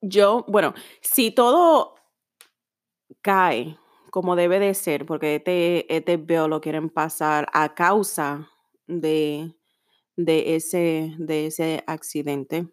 yo, 0.00 0.46
bueno, 0.48 0.72
si 1.02 1.30
todo 1.30 1.96
cae 3.20 3.76
como 4.10 4.36
debe 4.36 4.58
de 4.58 4.74
ser, 4.74 5.06
porque 5.06 5.36
este, 5.36 5.94
este 5.94 6.16
bill 6.16 6.48
lo 6.48 6.60
quieren 6.60 6.88
pasar 6.88 7.46
a 7.52 7.74
causa 7.74 8.48
de, 8.86 9.54
de, 10.16 10.56
ese, 10.56 11.14
de 11.18 11.46
ese 11.46 11.84
accidente. 11.86 12.68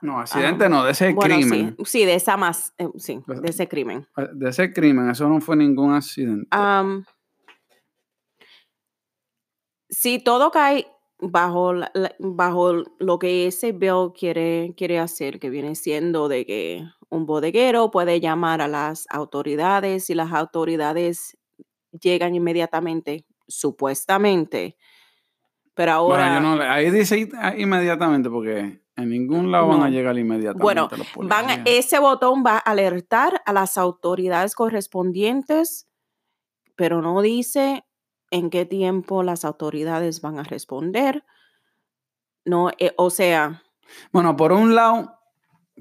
No, 0.00 0.20
accidente 0.20 0.68
no, 0.68 0.84
de 0.84 0.92
ese 0.92 1.14
Bueno, 1.14 1.36
crimen. 1.36 1.76
sí, 1.78 1.84
sí, 1.84 2.04
de 2.04 2.14
esa 2.14 2.36
más, 2.36 2.72
eh, 2.78 2.88
sí, 2.96 3.20
de 3.26 3.48
ese 3.48 3.68
crimen. 3.68 4.06
De 4.34 4.48
ese 4.50 4.72
crimen, 4.72 5.10
eso 5.10 5.28
no 5.28 5.40
fue 5.40 5.56
ningún 5.56 5.92
accidente. 5.92 6.46
Am, 6.50 7.04
si 9.88 10.18
todo 10.18 10.50
cae 10.50 10.86
bajo, 11.20 11.72
la- 11.72 11.90
bajo 12.18 12.84
lo 12.98 13.18
que 13.18 13.46
ese 13.46 13.72
bill 13.72 14.12
quiere, 14.16 14.74
quiere 14.76 14.98
hacer, 14.98 15.40
que 15.40 15.50
viene 15.50 15.74
siendo 15.74 16.28
de 16.28 16.46
que 16.46 16.84
un 17.10 17.26
bodeguero 17.26 17.90
puede 17.90 18.20
llamar 18.20 18.60
a 18.60 18.68
las 18.68 19.06
autoridades 19.10 20.10
y 20.10 20.14
las 20.14 20.32
autoridades 20.32 21.36
llegan 22.00 22.34
inmediatamente, 22.34 23.24
supuestamente. 23.48 24.76
Pero 25.74 26.04
Bueno, 26.04 26.22
ahora 26.24 26.34
yo 26.34 26.40
no 26.56 26.62
ahí 26.62 26.90
dice 26.90 27.28
inmediatamente 27.56 28.28
porque 28.28 28.82
en 28.98 29.08
ningún 29.10 29.50
lado 29.52 29.68
van 29.68 29.82
a 29.82 29.88
llegar 29.90 30.18
inmediatamente 30.18 30.62
Bueno, 30.62 30.88
los 30.90 31.28
van 31.28 31.44
a- 31.46 31.48
policías. 31.64 31.86
ese 31.86 31.98
botón 31.98 32.42
va 32.44 32.56
a 32.56 32.58
alertar 32.58 33.40
a 33.46 33.52
las 33.52 33.78
autoridades 33.78 34.54
correspondientes, 34.54 35.88
pero 36.76 37.00
no 37.00 37.20
dice 37.22 37.84
en 38.30 38.50
qué 38.50 38.66
tiempo 38.66 39.22
las 39.22 39.44
autoridades 39.44 40.20
van 40.20 40.38
a 40.38 40.42
responder. 40.42 41.24
No, 42.44 42.70
eh, 42.78 42.92
o 42.96 43.10
sea, 43.10 43.62
Bueno, 44.12 44.36
por 44.36 44.52
un 44.52 44.74
lado, 44.74 45.14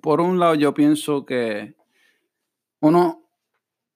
por 0.02 0.22
un 0.22 0.40
lado 0.40 0.56
yo 0.56 0.74
pienso 0.74 1.26
que 1.26 1.76
uno, 2.80 3.24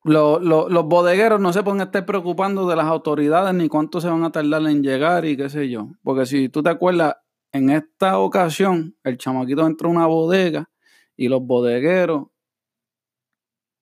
lo- 0.04 0.40
lo- 0.40 0.68
los 0.68 0.86
bodegueros 0.86 1.40
no 1.40 1.54
se 1.54 1.64
pueden 1.64 1.82
estar 1.82 2.06
preocupando 2.06 2.68
de 2.68 2.76
las 2.76 2.86
autoridades 2.88 3.54
ni 3.54 3.70
cuánto 3.70 4.02
se 4.02 4.10
van 4.10 4.24
a 4.24 4.32
tardar 4.32 4.64
en 4.64 4.82
llegar 4.84 5.26
y 5.26 5.38
qué 5.38 5.48
sé 5.50 5.70
yo. 5.70 5.90
Porque 6.04 6.26
si 6.26 6.50
tú 6.50 6.62
te 6.64 6.70
acuerdas, 6.72 7.16
en 7.52 7.70
esta 7.70 8.20
ocasión 8.20 8.96
el 9.04 9.18
chamaquito 9.18 9.66
entró 9.66 9.90
a 9.90 9.92
una 9.92 10.08
bodega 10.08 10.70
y 11.16 11.28
los 11.28 11.42
bodegueros 11.42 12.28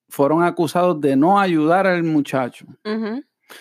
fueron 0.10 0.44
acusados 0.44 1.00
de 1.00 1.16
no 1.16 1.40
ayudar 1.40 1.86
al 1.88 2.04
muchacho. 2.04 2.66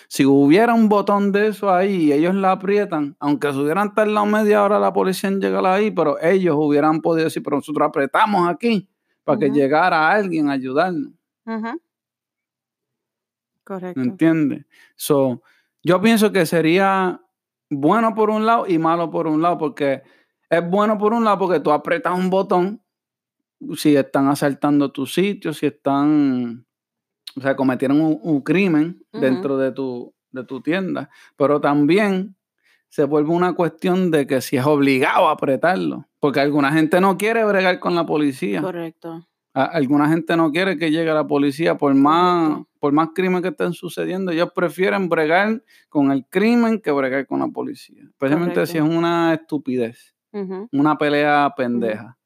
Si 0.07 0.25
hubiera 0.25 0.73
un 0.73 0.89
botón 0.89 1.31
de 1.31 1.47
eso 1.47 1.71
ahí 1.71 2.05
y 2.05 2.13
ellos 2.13 2.35
la 2.35 2.51
aprietan, 2.51 3.15
aunque 3.19 3.51
se 3.51 3.57
hubieran 3.57 3.93
tardado 3.93 4.25
media 4.25 4.63
hora 4.63 4.79
la 4.79 4.93
policía 4.93 5.29
en 5.29 5.39
llegar 5.39 5.65
ahí, 5.65 5.91
pero 5.91 6.19
ellos 6.21 6.55
hubieran 6.57 7.01
podido 7.01 7.25
decir, 7.25 7.41
pero 7.43 7.57
nosotros 7.57 7.87
apretamos 7.87 8.47
aquí 8.47 8.87
para 9.23 9.39
que 9.39 9.49
llegara 9.49 10.11
alguien 10.11 10.49
a 10.49 10.53
ayudarnos. 10.53 11.13
Correcto. 13.63 14.01
¿Entiendes? 14.01 14.65
So, 14.95 15.43
yo 15.83 16.01
pienso 16.01 16.31
que 16.31 16.45
sería 16.45 17.21
bueno 17.69 18.13
por 18.13 18.29
un 18.29 18.45
lado 18.45 18.65
y 18.67 18.77
malo 18.77 19.09
por 19.09 19.27
un 19.27 19.41
lado, 19.41 19.57
porque 19.57 20.01
es 20.49 20.69
bueno 20.69 20.97
por 20.97 21.13
un 21.13 21.23
lado 21.23 21.39
porque 21.39 21.59
tú 21.59 21.71
apretas 21.71 22.17
un 22.17 22.29
botón 22.29 22.81
si 23.75 23.95
están 23.95 24.27
asaltando 24.27 24.91
tu 24.91 25.05
sitio, 25.05 25.53
si 25.53 25.67
están, 25.67 26.65
o 27.35 27.41
sea, 27.41 27.55
cometieron 27.55 28.01
un, 28.01 28.19
un 28.21 28.41
crimen 28.41 29.03
dentro 29.11 29.57
de 29.57 29.71
tu, 29.71 30.13
de 30.31 30.43
tu 30.45 30.61
tienda, 30.61 31.09
pero 31.35 31.59
también 31.59 32.35
se 32.89 33.03
vuelve 33.03 33.29
una 33.29 33.53
cuestión 33.53 34.11
de 34.11 34.25
que 34.25 34.41
si 34.41 34.57
es 34.57 34.65
obligado 34.65 35.29
a 35.29 35.33
apretarlo. 35.33 36.07
Porque 36.19 36.39
alguna 36.39 36.71
gente 36.71 36.99
no 36.99 37.17
quiere 37.17 37.45
bregar 37.45 37.79
con 37.79 37.95
la 37.95 38.05
policía. 38.05 38.61
Correcto. 38.61 39.28
A- 39.53 39.65
alguna 39.65 40.07
gente 40.09 40.35
no 40.37 40.51
quiere 40.51 40.77
que 40.77 40.91
llegue 40.91 41.11
la 41.13 41.25
policía 41.25 41.75
por 41.77 41.93
más, 41.95 42.59
por 42.79 42.93
más 42.93 43.09
crimen 43.15 43.41
que 43.41 43.49
estén 43.49 43.73
sucediendo. 43.73 44.31
Ellos 44.31 44.51
prefieren 44.53 45.09
bregar 45.09 45.63
con 45.89 46.11
el 46.11 46.25
crimen 46.27 46.79
que 46.81 46.91
bregar 46.91 47.25
con 47.25 47.39
la 47.39 47.47
policía. 47.47 48.03
Especialmente 48.09 48.65
si 48.67 48.77
es 48.77 48.83
una 48.83 49.33
estupidez, 49.33 50.15
una 50.71 50.97
pelea 50.97 51.51
pendeja. 51.57 52.17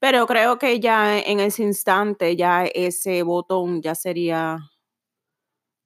Pero 0.00 0.26
creo 0.26 0.58
que 0.58 0.80
ya 0.80 1.18
en 1.18 1.40
ese 1.40 1.62
instante, 1.62 2.36
ya 2.36 2.64
ese 2.66 3.22
botón 3.22 3.80
ya 3.82 3.94
sería, 3.94 4.58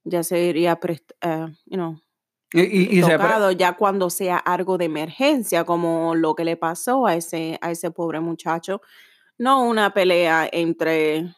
ya 0.04 0.22
sería, 0.22 0.78
eh, 1.22 1.46
you 1.66 1.76
know, 1.76 1.98
Y, 2.52 2.60
y- 2.62 2.98
y 2.98 3.02
se 3.02 3.08
pre- 3.08 3.18
tocado 3.18 3.52
ya 3.52 3.76
cuando 3.76 4.08
sea 4.08 4.38
algo 4.38 4.78
de 4.78 4.86
emergencia, 4.86 5.64
como 5.64 6.14
lo 6.14 6.34
que 6.34 6.44
le 6.44 6.56
pasó 6.56 7.06
a 7.06 7.14
ese, 7.14 7.58
a 7.60 7.70
ese 7.70 7.90
pobre 7.90 8.20
muchacho. 8.20 8.80
No 9.38 9.62
una 9.62 9.94
pelea 9.94 10.48
entre, 10.50 11.34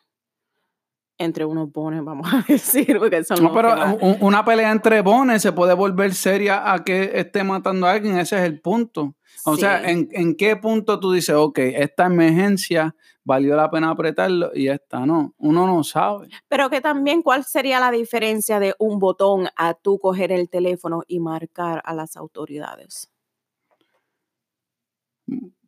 entre 1.19 1.45
unos 1.45 1.71
bones, 1.71 2.03
vamos 2.05 2.27
a 2.33 2.45
decir, 2.49 2.99
porque 2.99 3.23
son 3.25 3.43
No, 3.43 3.53
pero 3.53 3.75
un- 4.01 4.17
una 4.21 4.45
pelea 4.45 4.71
entre 4.73 5.03
bones 5.03 5.43
se 5.43 5.53
puede 5.53 5.75
volver 5.75 6.15
seria 6.15 6.73
a 6.73 6.83
que 6.85 7.11
esté 7.15 7.45
matando 7.45 7.87
a 7.87 7.93
alguien, 7.93 8.19
ese 8.19 8.39
es 8.39 8.43
el 8.45 8.61
punto. 8.61 9.15
O 9.45 9.57
sea. 9.57 9.89
¿en, 9.89 10.09
en 10.13 10.35
qué 10.35 10.57
punto 10.57 11.01
tú 11.01 11.13
dices, 11.13 11.35
ok, 11.35 11.59
esta 11.59 12.07
emergencia 12.07 12.95
valió 13.25 13.55
la 13.57 13.71
pena 13.71 13.91
apretarlo 13.91 14.51
y 14.55 14.69
esta 14.69 15.07
no? 15.07 15.35
Uno 15.39 15.67
no 15.67 15.83
sabe. 15.85 16.29
Pero 16.49 16.69
que 16.69 16.81
también, 16.81 17.23
¿cuál 17.23 17.45
sería 17.45 17.81
la 17.81 17.91
diferencia 17.91 18.59
de 18.61 18.75
un 18.79 18.99
botón 18.99 19.49
a 19.57 19.75
tú 19.75 19.99
coger 19.99 20.33
el 20.33 20.49
teléfono 20.51 21.03
y 21.07 21.21
marcar 21.21 21.81
a 21.85 21.95
las 21.95 22.17
autoridades? 22.17 23.11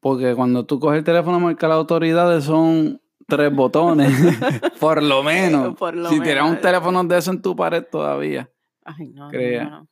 Porque 0.02 0.34
cuando 0.34 0.66
tú 0.66 0.80
coges 0.80 0.98
el 0.98 1.04
teléfono 1.04 1.36
a 1.36 1.40
marcar 1.40 1.70
las 1.70 1.78
autoridades 1.78 2.42
son 2.42 3.00
tres 3.28 3.50
botones, 3.54 4.12
por 4.80 5.00
lo 5.00 5.22
menos. 5.22 5.76
Por 5.76 5.96
lo 5.96 6.08
si 6.10 6.20
tienes 6.20 6.42
un 6.42 6.60
teléfono 6.60 7.04
de 7.04 7.18
eso 7.18 7.30
en 7.30 7.40
tu 7.40 7.54
pared 7.54 7.84
todavía. 7.88 8.50
Ay, 8.84 9.10
no, 9.10 9.28
Crea. 9.28 9.64
no, 9.64 9.70
no. 9.70 9.88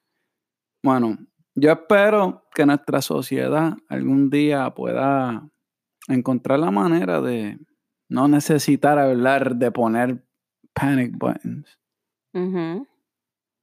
Bueno, 0.83 1.19
yo 1.55 1.71
espero 1.71 2.43
que 2.53 2.67
nuestra 2.67 3.01
sociedad 3.01 3.77
algún 3.89 4.31
día 4.31 4.69
pueda 4.75 5.49
encontrar 6.09 6.59
la 6.59 6.73
manera 6.73 7.21
de 7.21 7.59
no 8.09 8.27
necesitar 8.27 8.99
hablar 8.99 9.55
de 9.55 9.71
poner 9.71 10.25
panic 10.75 11.17
buttons. 11.17 11.79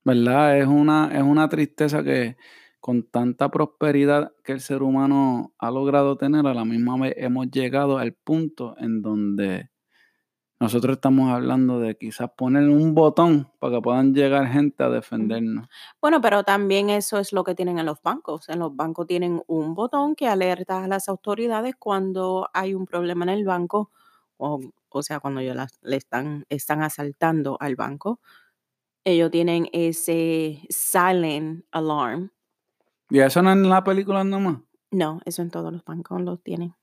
¿Verdad? 0.05 0.59
Es 0.59 0.67
una, 0.67 1.09
es 1.11 1.23
una 1.23 1.49
tristeza 1.49 2.03
que 2.03 2.37
con 2.79 3.03
tanta 3.03 3.49
prosperidad 3.49 4.33
que 4.43 4.53
el 4.53 4.61
ser 4.61 4.83
humano 4.83 5.53
ha 5.59 5.71
logrado 5.71 6.17
tener, 6.17 6.47
a 6.47 6.53
la 6.53 6.65
misma 6.65 6.97
vez 6.97 7.13
hemos 7.17 7.49
llegado 7.51 7.97
al 7.97 8.13
punto 8.13 8.75
en 8.79 9.01
donde 9.01 9.69
nosotros 10.59 10.95
estamos 10.97 11.29
hablando 11.29 11.79
de 11.79 11.95
quizás 11.97 12.31
poner 12.35 12.67
un 12.69 12.95
botón 12.95 13.51
para 13.59 13.75
que 13.75 13.81
puedan 13.81 14.13
llegar 14.15 14.47
gente 14.47 14.83
a 14.83 14.89
defendernos. 14.89 15.67
Bueno, 16.01 16.19
pero 16.19 16.43
también 16.43 16.89
eso 16.89 17.19
es 17.19 17.31
lo 17.31 17.43
que 17.43 17.53
tienen 17.53 17.77
en 17.77 17.85
los 17.85 18.01
bancos. 18.01 18.49
En 18.49 18.59
los 18.59 18.75
bancos 18.75 19.05
tienen 19.05 19.43
un 19.47 19.75
botón 19.75 20.15
que 20.15 20.27
alerta 20.27 20.83
a 20.83 20.87
las 20.87 21.09
autoridades 21.09 21.75
cuando 21.77 22.49
hay 22.53 22.73
un 22.73 22.85
problema 22.87 23.23
en 23.25 23.29
el 23.29 23.45
banco, 23.45 23.91
o, 24.37 24.59
o 24.89 25.03
sea, 25.03 25.19
cuando 25.19 25.41
ellos 25.41 25.55
le 25.81 25.95
están, 25.95 26.45
están 26.49 26.81
asaltando 26.81 27.57
al 27.59 27.75
banco. 27.75 28.19
Ellos 29.05 29.31
tienen 29.31 29.69
ese 29.73 30.61
silent 30.69 31.65
alarm. 31.71 32.31
Y 33.09 33.19
eso 33.19 33.41
no 33.41 33.51
es 33.51 33.57
en 33.57 33.69
la 33.69 33.83
película 33.83 34.23
nomás. 34.23 34.59
No, 34.91 35.19
eso 35.25 35.41
en 35.41 35.49
todos 35.49 35.71
los 35.71 35.83
bancos 35.83 36.21
lo 36.21 36.37
tienen. 36.37 36.73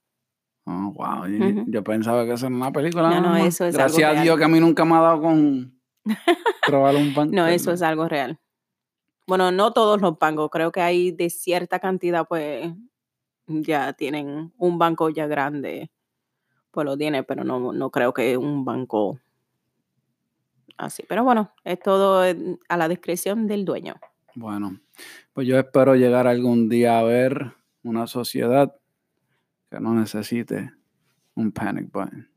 Oh, 0.66 0.92
wow. 0.92 1.26
Yo, 1.66 1.84
pensaba 1.84 2.24
que 2.24 2.32
eso 2.32 2.46
era 2.46 2.54
una 2.54 2.72
película. 2.72 3.10
No, 3.10 3.20
no, 3.20 3.28
más. 3.30 3.46
eso 3.46 3.66
es 3.66 3.74
algo 3.74 3.84
Gracias 3.84 4.08
a 4.08 4.12
real. 4.12 4.24
Dios 4.24 4.38
que 4.38 4.44
a 4.44 4.48
mí 4.48 4.60
nunca 4.60 4.84
me 4.84 4.94
ha 4.94 5.00
dado 5.00 5.20
con 5.20 5.78
robar 6.68 6.96
un 6.96 7.14
banco. 7.14 7.34
No, 7.34 7.46
eso 7.46 7.72
es 7.72 7.82
algo 7.82 8.08
real. 8.08 8.38
Bueno, 9.26 9.52
no 9.52 9.72
todos 9.72 10.00
los 10.00 10.18
bancos, 10.18 10.50
creo 10.50 10.70
que 10.70 10.82
hay 10.82 11.10
de 11.10 11.30
cierta 11.30 11.78
cantidad, 11.78 12.26
pues 12.26 12.72
ya 13.46 13.92
tienen 13.94 14.52
un 14.58 14.78
banco 14.78 15.08
ya 15.08 15.26
grande, 15.26 15.90
pues 16.70 16.84
lo 16.84 16.96
tiene, 16.96 17.22
pero 17.22 17.42
no, 17.42 17.72
no 17.72 17.90
creo 17.90 18.12
que 18.12 18.36
un 18.36 18.64
banco 18.64 19.18
así. 20.76 21.04
Pero 21.08 21.24
bueno, 21.24 21.52
es 21.64 21.80
todo 21.80 22.22
a 22.22 22.76
la 22.76 22.88
discreción 22.88 23.46
del 23.46 23.64
dueño. 23.64 23.94
Bueno, 24.36 24.80
pues 25.32 25.46
yo 25.46 25.58
espero 25.58 25.94
llegar 25.94 26.26
algún 26.26 26.68
día 26.68 26.98
a 26.98 27.04
ver 27.04 27.52
una 27.84 28.08
sociedad 28.08 28.74
que 29.70 29.78
no 29.78 29.94
necesite 29.94 30.72
un 31.34 31.52
panic 31.52 31.90
button. 31.92 32.28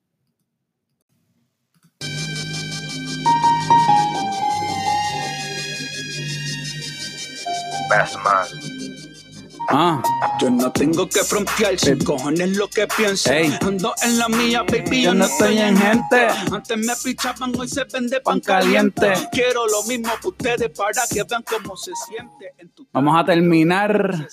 Ah, 9.70 10.02
Yo 10.40 10.50
no 10.50 10.72
tengo 10.72 11.08
que 11.10 11.20
frontear, 11.24 11.78
sin 11.78 12.04
cojones 12.04 12.56
lo 12.58 12.68
que 12.70 12.88
pienso. 12.88 13.32
Ey. 13.32 13.54
Ando 13.62 13.94
en 14.02 14.18
la 14.18 14.30
mía, 14.30 14.64
baby, 14.64 15.04
Yo 15.04 15.14
no 15.14 15.26
estoy 15.26 15.58
en 15.58 15.78
gente. 15.78 16.28
Antes 16.52 16.78
me 16.78 16.94
pichaban, 17.04 17.54
hoy 17.58 17.68
se 17.68 17.84
vende 17.86 18.22
Pan 18.22 18.40
pan 18.40 18.62
caliente. 18.62 19.02
caliente. 19.02 19.30
Quiero 19.32 19.68
lo 19.68 19.84
mismo 19.84 20.12
que 20.22 20.28
ustedes 20.30 20.70
para 20.70 21.02
que 21.10 21.24
vean 21.24 21.44
cómo 21.44 21.76
se 21.76 21.92
siente. 22.08 22.54
En 22.58 22.70
tu 22.70 22.88
vamos 22.94 23.20
a 23.20 23.26
terminar 23.26 24.28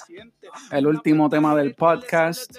el 0.70 0.86
último 0.86 1.28
tema 1.28 1.54
del 1.56 1.74
podcast. 1.74 2.56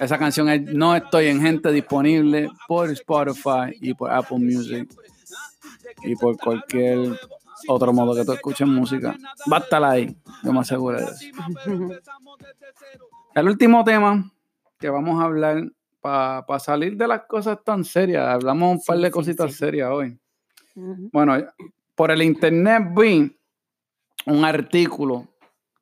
Esa 0.00 0.18
canción 0.18 0.48
es 0.48 0.62
No 0.62 0.96
estoy 0.96 1.26
en 1.28 1.40
gente 1.42 1.70
disponible 1.72 2.48
por 2.66 2.90
Spotify 2.90 3.76
y 3.80 3.92
por 3.94 4.10
Apple 4.10 4.38
Music 4.38 4.88
y 6.02 6.16
por 6.16 6.36
cualquier 6.38 7.18
otro 7.68 7.92
modo 7.92 8.14
que 8.14 8.24
tú 8.24 8.32
escuches 8.32 8.66
música. 8.66 9.16
Va 9.50 9.58
a 9.58 9.60
estar 9.60 9.82
ahí, 9.84 10.16
yo 10.42 10.52
me 10.52 10.60
aseguro 10.60 10.98
de 10.98 11.04
eso. 11.04 11.26
El 13.34 13.48
último 13.48 13.84
tema 13.84 14.32
que 14.78 14.90
vamos 14.90 15.20
a 15.20 15.24
hablar 15.24 15.64
para 16.00 16.58
salir 16.58 16.96
de 16.96 17.08
las 17.08 17.22
cosas 17.22 17.58
tan 17.64 17.84
serias, 17.84 18.26
hablamos 18.26 18.76
un 18.76 18.82
par 18.84 18.98
de 18.98 19.06
sí, 19.06 19.10
cositas 19.10 19.52
sí. 19.52 19.58
serias 19.58 19.90
hoy. 19.90 20.18
Bueno, 20.74 21.36
por 21.94 22.10
el 22.10 22.22
internet 22.22 22.82
vi 22.94 23.36
un 24.26 24.44
artículo 24.44 25.28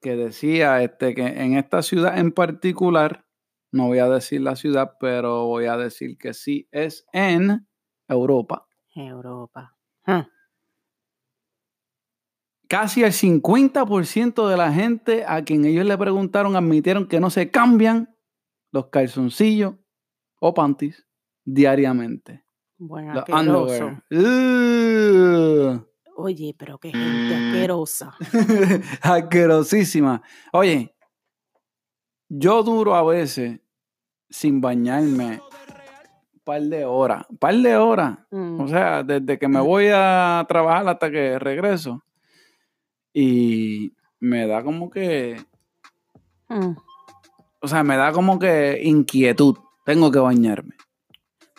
que 0.01 0.17
decía 0.17 0.83
este, 0.83 1.15
que 1.15 1.27
en 1.27 1.57
esta 1.57 1.83
ciudad 1.83 2.19
en 2.19 2.33
particular, 2.33 3.25
no 3.73 3.89
voy 3.89 3.99
a 3.99 4.09
decir 4.09 4.41
la 4.41 4.55
ciudad, 4.55 4.97
pero 5.01 5.47
voy 5.47 5.67
a 5.67 5.77
decir 5.77 6.17
que 6.17 6.35
sí 6.35 6.69
es 6.71 7.07
en 7.13 7.67
Europa. 8.09 8.67
Europa. 8.95 9.77
Casi 12.69 13.03
el 13.03 13.13
50% 13.13 14.49
de 14.49 14.57
la 14.57 14.73
gente 14.73 15.25
a 15.27 15.45
quien 15.45 15.65
ellos 15.65 15.85
le 15.85 15.99
preguntaron 15.99 16.57
admitieron 16.57 17.07
que 17.07 17.21
no 17.21 17.31
se 17.31 17.51
cambian 17.51 18.17
los 18.73 18.87
calzoncillos 18.87 19.75
o 20.41 20.55
panties 20.55 21.07
diariamente. 21.45 22.45
Bueno, 22.79 23.13
asqueroso. 23.13 24.03
Oye, 26.17 26.55
pero 26.59 26.79
qué 26.79 26.91
gente 26.91 27.35
asquerosa. 27.35 28.15
Asquerosísima. 29.03 30.23
Oye, 30.53 30.95
yo 32.29 32.63
duro 32.63 32.95
a 32.95 33.03
veces 33.03 33.61
sin 34.31 34.61
bañarme 34.61 35.41
un 36.33 36.41
par 36.45 36.63
de 36.63 36.85
horas. 36.85 37.27
Un 37.29 37.37
par 37.39 37.55
de 37.55 37.77
horas. 37.77 38.19
Mm. 38.31 38.61
O 38.61 38.69
sea, 38.69 39.03
desde 39.03 39.39
que 39.39 39.49
me 39.49 39.61
voy 39.61 39.89
a 39.93 40.45
trabajar 40.49 40.89
hasta 40.89 41.11
que 41.11 41.39
regreso. 41.39 42.03
Y 43.15 43.95
me 44.21 44.47
da 44.47 44.63
como 44.63 44.91
que. 44.91 45.43
Mm. 46.49 46.77
O 47.61 47.69
sea, 47.69 47.83
me 47.83 47.97
da 47.97 48.13
como 48.13 48.39
que 48.39 48.81
inquietud. 48.83 49.57
Tengo 49.87 50.11
que 50.11 50.19
bañarme. 50.19 50.75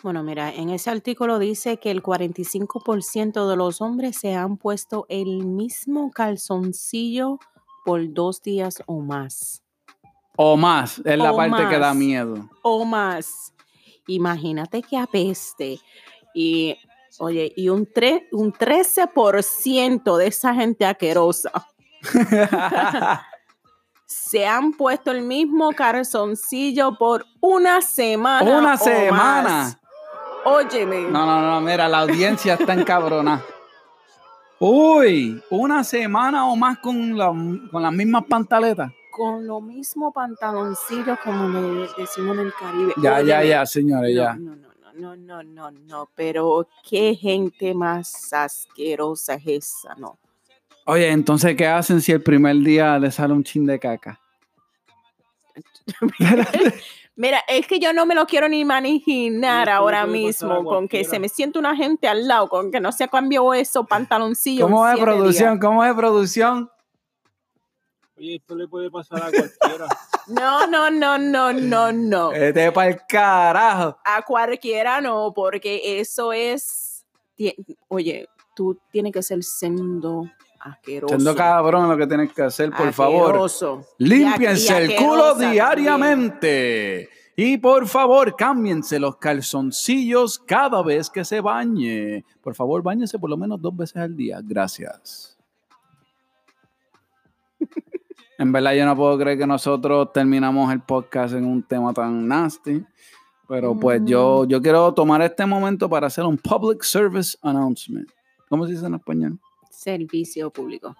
Bueno, 0.02 0.22
mira, 0.22 0.54
en 0.54 0.70
ese 0.70 0.90
artículo 0.90 1.40
dice 1.40 1.78
que 1.78 1.90
el 1.90 2.02
45% 2.02 3.48
de 3.48 3.56
los 3.56 3.80
hombres 3.80 4.16
se 4.16 4.36
han 4.36 4.56
puesto 4.56 5.06
el 5.08 5.44
mismo 5.44 6.12
calzoncillo 6.12 7.40
por 7.84 8.12
dos 8.12 8.42
días 8.42 8.82
o 8.86 9.00
más. 9.00 9.64
O 10.36 10.56
más. 10.56 11.00
Es 11.04 11.18
la 11.18 11.34
parte 11.34 11.66
que 11.68 11.78
da 11.78 11.94
miedo. 11.94 12.48
O 12.62 12.84
más. 12.84 13.54
Imagínate 14.06 14.82
que 14.82 14.96
apeste. 14.96 15.80
Y, 16.34 16.76
oye, 17.18 17.52
y 17.56 17.68
un, 17.68 17.86
tre- 17.86 18.26
un 18.32 18.52
13% 18.52 20.16
de 20.16 20.26
esa 20.26 20.54
gente 20.54 20.84
asquerosa 20.84 21.50
se 24.06 24.46
han 24.46 24.72
puesto 24.72 25.10
el 25.10 25.22
mismo 25.22 25.72
calzoncillo 25.72 26.96
por 26.96 27.24
una 27.40 27.80
semana. 27.82 28.58
Una 28.58 28.74
o 28.74 28.78
semana. 28.78 29.42
más. 29.42 29.78
Óyeme. 30.44 31.02
No, 31.10 31.26
no, 31.26 31.40
no, 31.42 31.60
mira, 31.60 31.88
la 31.88 32.00
audiencia 32.00 32.54
está 32.54 32.72
encabrona. 32.74 33.42
Uy, 34.58 35.42
una 35.50 35.84
semana 35.84 36.46
o 36.46 36.56
más 36.56 36.78
con, 36.78 37.16
la- 37.18 37.32
con 37.70 37.82
las 37.82 37.92
mismas 37.92 38.24
pantaletas. 38.28 38.90
Con 39.10 39.46
lo 39.46 39.60
mismo 39.60 40.12
pantaloncillo 40.12 41.18
como 41.24 41.48
le 41.48 41.88
decimos 41.98 42.36
en 42.38 42.46
el 42.46 42.54
Caribe. 42.54 42.92
Ya, 42.98 43.20
ya, 43.22 43.38
Óyeme, 43.38 43.48
ya, 43.48 43.66
señores, 43.66 44.14
ya. 44.14 44.34
No, 44.34 44.50
no, 44.50 44.56
no, 44.56 44.65
no, 45.16 45.42
no, 45.42 45.70
no, 45.70 46.08
pero 46.14 46.66
qué 46.88 47.14
gente 47.14 47.74
más 47.74 48.32
asquerosa 48.32 49.34
es 49.34 49.46
esa, 49.46 49.94
no. 49.96 50.18
Oye, 50.86 51.10
entonces, 51.10 51.56
¿qué 51.56 51.66
hacen 51.66 52.00
si 52.00 52.12
el 52.12 52.22
primer 52.22 52.56
día 52.56 52.98
le 52.98 53.10
sale 53.10 53.32
un 53.32 53.42
chin 53.42 53.66
de 53.66 53.78
caca? 53.78 54.20
Mira, 57.16 57.42
es 57.48 57.66
que 57.66 57.78
yo 57.78 57.94
no 57.94 58.04
me 58.04 58.14
lo 58.14 58.26
quiero 58.26 58.46
ni 58.48 58.60
imaginar 58.60 59.70
ahora 59.70 60.06
mismo, 60.06 60.64
con 60.64 60.86
que 60.86 61.02
se 61.02 61.18
me 61.18 61.30
siente 61.30 61.58
una 61.58 61.74
gente 61.74 62.06
al 62.08 62.28
lado, 62.28 62.48
con 62.48 62.70
que 62.70 62.78
no 62.78 62.92
se 62.92 63.08
cambió 63.08 63.54
eso, 63.54 63.84
pantaloncillo. 63.84 64.66
¿Cómo 64.66 64.86
es 64.86 64.98
producción? 64.98 65.54
días. 65.54 65.60
¿Cómo 65.60 65.84
es 65.84 65.94
producción? 65.94 66.70
Oye, 68.18 68.36
esto 68.36 68.54
le 68.56 68.66
puede 68.68 68.90
pasar 68.90 69.18
a 69.22 69.30
cualquiera. 69.30 69.86
No, 70.28 70.66
no, 70.66 70.90
no, 70.90 71.16
no, 71.18 71.52
no, 71.52 71.92
no. 71.92 72.32
Este 72.32 72.72
para 72.72 72.90
el 72.90 73.00
carajo. 73.08 73.96
A 74.04 74.22
cualquiera 74.22 75.00
no, 75.00 75.32
porque 75.32 76.00
eso 76.00 76.32
es. 76.32 77.04
Oye, 77.86 78.26
tú 78.56 78.76
tienes 78.90 79.12
que 79.12 79.22
ser 79.22 79.44
sendo 79.44 80.24
asqueroso. 80.58 81.14
Siendo 81.14 81.36
cabrón 81.36 81.88
lo 81.88 81.96
que 81.96 82.08
tienes 82.08 82.32
que 82.32 82.42
hacer, 82.42 82.72
por 82.72 82.92
favor. 82.92 83.26
Asqueroso. 83.26 83.86
Límpiense 83.98 84.72
a- 84.74 84.80
y 84.82 84.84
el 84.90 84.96
culo 84.96 85.34
diariamente. 85.36 87.08
Y 87.36 87.58
por 87.58 87.86
favor, 87.86 88.34
cámbiense 88.34 88.98
los 88.98 89.18
calzoncillos 89.18 90.40
cada 90.40 90.82
vez 90.82 91.08
que 91.08 91.24
se 91.24 91.40
bañe. 91.40 92.24
Por 92.40 92.56
favor, 92.56 92.82
bañense 92.82 93.16
por 93.18 93.30
lo 93.30 93.36
menos 93.36 93.60
dos 93.62 93.76
veces 93.76 93.98
al 93.98 94.16
día. 94.16 94.40
Gracias. 94.42 95.35
En 98.38 98.52
verdad, 98.52 98.74
yo 98.74 98.84
no 98.84 98.96
puedo 98.96 99.18
creer 99.18 99.38
que 99.38 99.46
nosotros 99.46 100.12
terminamos 100.12 100.70
el 100.72 100.80
podcast 100.80 101.34
en 101.34 101.46
un 101.46 101.62
tema 101.62 101.92
tan 101.92 102.28
nasty. 102.28 102.84
Pero 103.48 103.78
pues 103.78 104.02
yo, 104.04 104.44
yo 104.44 104.60
quiero 104.60 104.92
tomar 104.92 105.22
este 105.22 105.46
momento 105.46 105.88
para 105.88 106.08
hacer 106.08 106.24
un 106.24 106.36
public 106.36 106.82
service 106.82 107.38
announcement. 107.42 108.10
¿Cómo 108.48 108.66
se 108.66 108.72
dice 108.72 108.86
en 108.86 108.94
español? 108.94 109.40
Servicio 109.70 110.50
público. 110.50 110.94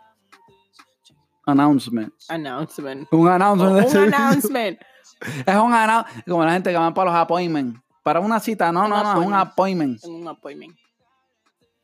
Announcement. 1.44 2.12
Announcement. 2.28 3.08
Un 3.12 3.28
announcement. 3.28 3.94
un 3.94 4.14
announcement. 4.14 4.78
Es 5.46 5.54
un 5.54 5.72
announcement. 5.72 6.24
Como 6.26 6.44
la 6.44 6.52
gente 6.52 6.70
que 6.70 6.76
va 6.76 6.92
para 6.92 7.10
los 7.10 7.18
appointments. 7.20 7.80
Para 8.02 8.20
una 8.20 8.38
cita. 8.38 8.70
No, 8.70 8.84
Un 8.84 8.90
no, 8.90 9.02
no. 9.02 9.20
Es 9.20 9.26
un 9.26 9.34
appointment. 9.34 10.04
En 10.04 10.14
un 10.14 10.28
appointment. 10.28 10.76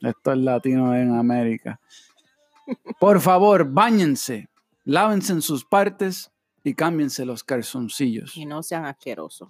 Esto 0.01 0.33
es 0.33 0.39
latino 0.39 0.95
en 0.95 1.17
América. 1.17 1.81
Por 2.99 3.21
favor, 3.21 3.65
bañense. 3.65 4.49
Lávense 4.85 5.33
en 5.33 5.43
sus 5.43 5.65
partes 5.65 6.31
y 6.65 6.75
cámbiense 6.75 7.25
los 7.25 7.45
calzoncillos. 7.45 8.37
Y 8.37 8.47
no 8.47 8.63
sean 8.63 8.85
asquerosos. 8.85 9.49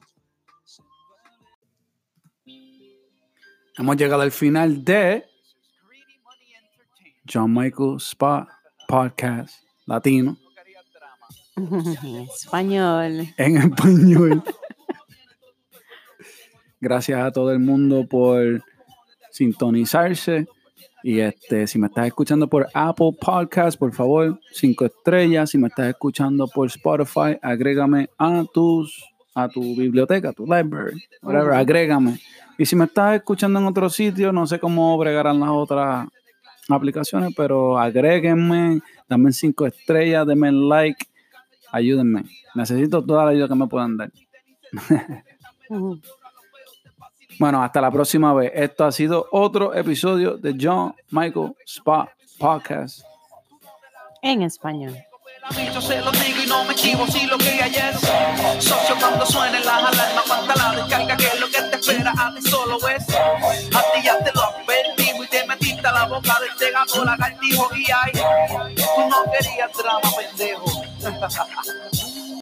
Hemos 3.79 3.97
llegado 3.97 4.23
al 4.23 4.33
final 4.33 4.85
de 4.85 5.25
John 7.31 7.55
Michael 7.55 7.97
Spa 7.99 8.47
Podcast 8.87 9.64
Latino 9.87 10.37
español. 12.37 13.29
en 13.38 13.57
español. 13.57 14.42
Gracias 16.81 17.23
a 17.23 17.31
todo 17.31 17.53
el 17.53 17.61
mundo 17.61 18.07
por 18.07 18.62
sintonizarse. 19.31 20.47
Y 21.03 21.19
este, 21.21 21.67
si 21.67 21.79
me 21.79 21.88
estás 21.88 22.07
escuchando 22.07 22.49
por 22.49 22.69
Apple 22.75 23.12
Podcast, 23.21 23.79
por 23.79 23.93
favor, 23.93 24.38
cinco 24.53 24.85
estrellas. 24.85 25.51
Si 25.51 25.59
me 25.59 25.69
estás 25.69 25.88
escuchando 25.88 26.47
por 26.47 26.69
Spotify, 26.69 27.38
agrégame 27.43 28.09
a 28.19 28.45
tus 28.53 29.09
a 29.35 29.49
tu 29.49 29.61
biblioteca, 29.75 30.29
a 30.29 30.33
tu 30.33 30.45
library, 30.45 31.03
whatever, 31.23 31.55
agrégame. 31.55 32.21
Y 32.59 32.67
si 32.67 32.77
me 32.77 32.85
estás 32.85 33.17
escuchando 33.17 33.59
en 33.59 33.67
otro 33.67 33.88
sitio, 33.88 34.31
no 34.31 34.47
sé 34.47 34.59
cómo 34.59 34.97
bregarán 34.99 35.41
las 35.41 35.49
otras 35.49 36.07
aplicaciones, 36.69 37.33
pero 37.35 37.79
agréguenme, 37.79 38.81
dame 39.09 39.33
cinco 39.33 39.67
estrellas, 39.67 40.27
denme 40.27 40.53
like, 40.53 41.07
ayúdenme. 41.73 42.25
Necesito 42.55 43.03
toda 43.05 43.25
la 43.25 43.31
ayuda 43.31 43.49
que 43.49 43.55
me 43.55 43.67
puedan 43.67 43.97
dar. 43.97 44.12
Bueno, 47.38 47.62
hasta 47.62 47.81
la 47.81 47.90
próxima 47.90 48.33
vez. 48.35 48.53
Esto 48.55 48.85
ha 48.85 48.92
sido 48.92 49.27
otro 49.33 49.75
episodio 49.75 50.37
de 50.37 50.57
John 50.61 50.95
Michael 51.11 51.55
Spa 51.66 52.09
Podcast. 52.38 53.03
En 54.23 54.42
español. 54.42 54.97
Yo 55.75 55.81
se 55.81 56.01
lo 56.01 56.12
digo 56.12 56.42
y 56.45 56.47
no 56.47 56.64
me 56.64 56.75
chivo 56.75 57.05
si 57.09 57.27
lo 57.27 57.37
que 57.37 57.49
hay 57.49 57.75
es 57.75 58.64
Socio 58.64 58.95
cuando 59.01 59.27
suenen 59.27 59.64
las 59.64 59.83
alarmas 59.83 60.25
Cuanta 60.25 60.55
la 60.55 60.81
descarga 60.81 61.16
que 61.16 61.27
es 61.27 61.40
lo 61.40 61.49
que 61.49 61.61
te 61.62 61.77
espera 61.81 62.14
A 62.16 62.33
ti 62.33 62.49
solo 62.49 62.79
es 62.88 63.03
A 63.11 63.83
ti 63.92 64.03
ya 64.05 64.18
te 64.23 64.31
lo 64.33 64.42
advertimos 64.45 65.27
Y 65.27 65.29
te 65.29 65.45
metiste 65.49 65.85
a 65.85 65.92
la 65.92 66.05
boca 66.07 66.38
de 66.40 66.47
este 66.47 66.71
gato 66.71 67.05
lagartijo 67.05 67.68
Y 67.75 67.85
ay, 67.90 68.12
tú 68.77 69.09
no 69.09 69.25
querías 69.33 69.73
drama 69.77 70.12
pendejo 70.16 70.83